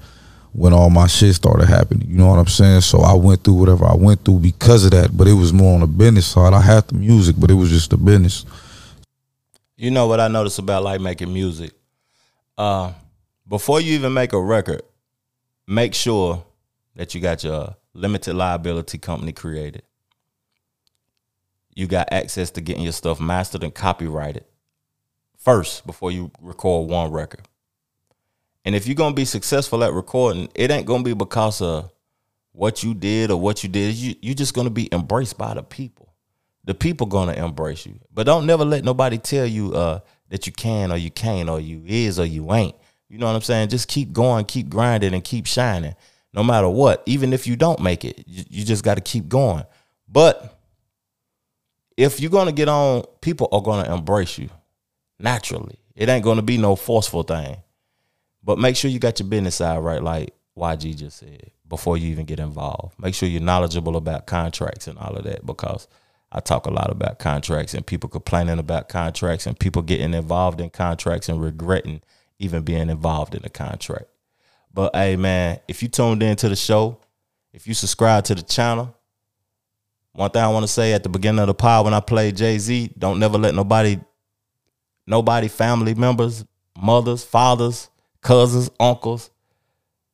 when 0.53 0.73
all 0.73 0.89
my 0.89 1.07
shit 1.07 1.35
started 1.35 1.67
happening. 1.67 2.09
You 2.09 2.17
know 2.17 2.29
what 2.29 2.39
I'm 2.39 2.47
saying? 2.47 2.81
So 2.81 3.01
I 3.01 3.13
went 3.15 3.45
through 3.45 3.55
whatever 3.55 3.85
I 3.85 3.95
went 3.95 4.25
through 4.25 4.39
because 4.39 4.85
of 4.87 4.93
that. 4.93 5.15
But 5.17 5.29
it 5.29 5.35
was 5.35 5.53
more 5.53 5.75
on 5.75 5.81
the 5.81 5.87
business 5.87 6.27
side. 6.27 6.55
I 6.55 6.63
had 6.63 6.89
the 6.89 6.95
music, 6.95 7.37
but 7.39 7.51
it 7.51 7.55
was 7.55 7.69
just 7.69 7.91
the 7.91 7.99
business. 7.99 8.47
You 9.77 9.91
know 9.91 10.07
what 10.07 10.21
I 10.21 10.29
noticed 10.29 10.59
about 10.59 10.83
like 10.83 11.01
making 11.01 11.33
music? 11.33 11.73
Uh, 12.57 12.93
before 13.47 13.81
you 13.81 13.95
even 13.95 14.15
make 14.15 14.33
a 14.33 14.41
record, 14.41 14.83
make 15.67 15.95
sure 15.95 16.45
that 16.97 17.15
you 17.15 17.21
got 17.21 17.45
your 17.45 17.77
limited 17.93 18.35
liability 18.35 18.99
company 18.99 19.33
created 19.33 19.83
you 21.79 21.87
got 21.87 22.13
access 22.13 22.51
to 22.51 22.61
getting 22.61 22.83
your 22.83 22.93
stuff 22.93 23.21
mastered 23.21 23.63
and 23.63 23.73
copyrighted 23.73 24.45
first 25.37 25.87
before 25.87 26.11
you 26.11 26.29
record 26.41 26.91
one 26.91 27.13
record. 27.13 27.47
And 28.65 28.75
if 28.75 28.89
you're 28.89 28.97
gonna 28.97 29.15
be 29.15 29.25
successful 29.25 29.85
at 29.85 29.93
recording, 29.93 30.49
it 30.57 30.73
ain't 30.73 30.87
gonna 30.87 31.05
be 31.05 31.15
because 31.15 31.63
of 31.63 31.93
what 32.51 32.83
you 32.83 32.95
did 32.95 33.31
or 33.31 33.41
what 33.41 33.63
you 33.63 33.69
did. 33.69 33.95
You 33.95 34.17
you 34.21 34.35
just 34.35 34.55
gonna 34.55 34.71
be 34.71 34.93
embraced 34.93 35.39
by 35.39 35.55
the 35.55 35.63
people. 35.63 36.13
The 36.65 36.75
people 36.75 37.07
gonna 37.07 37.35
embrace 37.35 37.87
you. 37.87 38.01
But 38.13 38.25
don't 38.25 38.45
never 38.45 38.65
let 38.65 38.83
nobody 38.83 39.17
tell 39.17 39.47
you 39.47 39.73
uh, 39.73 40.01
that 40.31 40.49
you 40.49 40.53
can 40.53 40.91
or 40.91 40.97
you 40.97 41.13
can't 41.13 41.49
or 41.49 41.61
you 41.61 41.85
is 41.87 42.19
or 42.19 42.27
you 42.27 42.53
ain't. 42.53 42.75
You 43.09 43.19
know 43.19 43.27
what 43.27 43.37
I'm 43.37 43.43
saying? 43.43 43.69
Just 43.69 43.87
keep 43.87 44.13
going, 44.13 44.47
keep 44.47 44.69
grinding, 44.69 45.15
and 45.15 45.23
keep 45.23 45.47
shining. 45.47 45.95
No 46.35 46.43
matter 46.43 46.69
what, 46.69 47.05
even 47.07 47.33
if 47.33 47.47
you 47.47 47.55
don't 47.55 47.81
make 47.81 48.05
it, 48.05 48.25
you, 48.27 48.45
you 48.51 48.65
just 48.65 48.83
got 48.83 48.97
to 48.97 49.01
keep 49.01 49.29
going. 49.29 49.65
But 50.09 50.58
if 51.99 52.21
you're 52.21 52.31
gonna 52.31 52.53
get 52.53 52.69
on, 52.69 53.03
people 53.21 53.49
are 53.51 53.61
gonna 53.61 53.93
embrace 53.93 54.39
you 54.39 54.49
naturally. 55.19 55.81
It 55.97 56.09
ain't 56.09 56.25
gonna 56.25 56.43
be 56.43 56.57
no 56.57 56.77
forceful 56.77 57.25
thing. 57.25 57.57
But 58.45 58.61
make 58.61 58.77
sure 58.77 58.89
you 58.89 59.01
got 59.01 59.19
your 59.19 59.29
business 59.29 59.57
side 59.57 59.79
right, 59.79 60.01
like 60.01 60.33
YG 60.57 60.97
just 60.97 61.19
said, 61.19 61.51
before 61.69 61.97
you 61.99 62.07
even 62.09 62.25
get 62.25 62.39
involved. 62.39 62.95
Make 63.01 63.17
sure 63.17 63.29
you're 63.29 63.43
knowledgeable 63.43 63.97
about 63.97 64.29
contracts 64.29 64.87
and 64.87 64.97
all 64.97 65.17
of 65.17 65.25
that 65.25 65.45
because 65.45 65.89
I 66.31 66.39
talk 66.39 66.67
a 66.67 66.71
lot 66.71 66.93
about 66.93 67.19
contracts 67.19 67.75
and 67.75 67.85
people 67.85 68.09
complaining 68.09 68.61
about 68.61 68.89
contracts 68.89 69.45
and 69.45 69.59
people 69.59 69.83
getting 69.83 70.15
involved 70.15 70.61
in 70.61 70.71
contracts 70.71 71.29
and 71.29 71.43
regretting 71.43 72.01
even 72.39 72.63
being 72.63 72.91
involved 72.91 73.35
in 73.35 73.45
a 73.45 73.51
contract. 73.51 74.07
But 74.73 74.95
hey 74.95 75.17
man, 75.17 75.59
if 75.67 75.83
you 75.83 75.89
tuned 75.89 76.23
into 76.23 76.49
the 76.49 76.55
show, 76.55 77.01
if 77.53 77.67
you 77.67 77.75
subscribe 77.75 78.23
to 78.27 78.37
the 78.37 78.43
channel, 78.43 78.97
one 80.19 80.31
thing 80.31 80.43
I 80.43 80.49
want 80.49 80.65
to 80.65 80.69
say 80.69 80.95
at 80.95 81.05
the 81.05 81.09
beginning 81.09 81.39
of 81.39 81.47
the 81.47 81.55
pod 81.55 81.85
when 81.85 81.95
I 81.95 82.01
played 82.01 82.37
Jay 82.37 82.59
Z, 82.59 82.91
don't 82.99 83.21
never 83.21 83.39
let 83.39 83.55
nobody, 83.55 84.01
nobody, 85.07 85.47
family 85.47 85.95
members, 85.95 86.45
mothers, 86.77 87.23
fathers, 87.23 87.89
cousins, 88.21 88.69
uncles, 88.81 89.31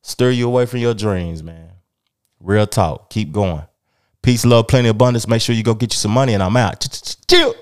stir 0.03 0.33
you 0.33 0.47
away 0.47 0.67
from 0.67 0.81
your 0.81 0.93
dreams, 0.93 1.43
man. 1.43 1.71
Real 2.39 2.67
talk. 2.67 3.09
Keep 3.09 3.33
going. 3.33 3.63
Peace, 4.21 4.45
love, 4.45 4.69
plenty, 4.69 4.89
of 4.91 4.97
abundance. 4.97 5.27
Make 5.27 5.41
sure 5.41 5.55
you 5.55 5.63
go 5.63 5.73
get 5.73 5.95
you 5.95 5.99
some 5.99 6.11
money, 6.11 6.35
and 6.35 6.43
I'm 6.43 6.57
out. 6.59 6.87
Chill. 7.27 7.55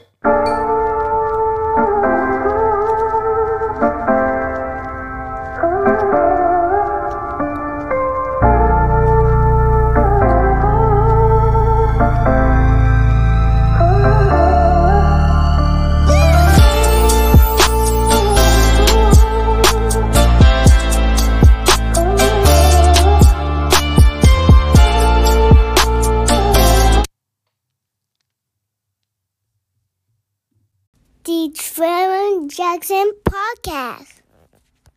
Jackson 32.73 33.13
Podcast. 33.23 34.22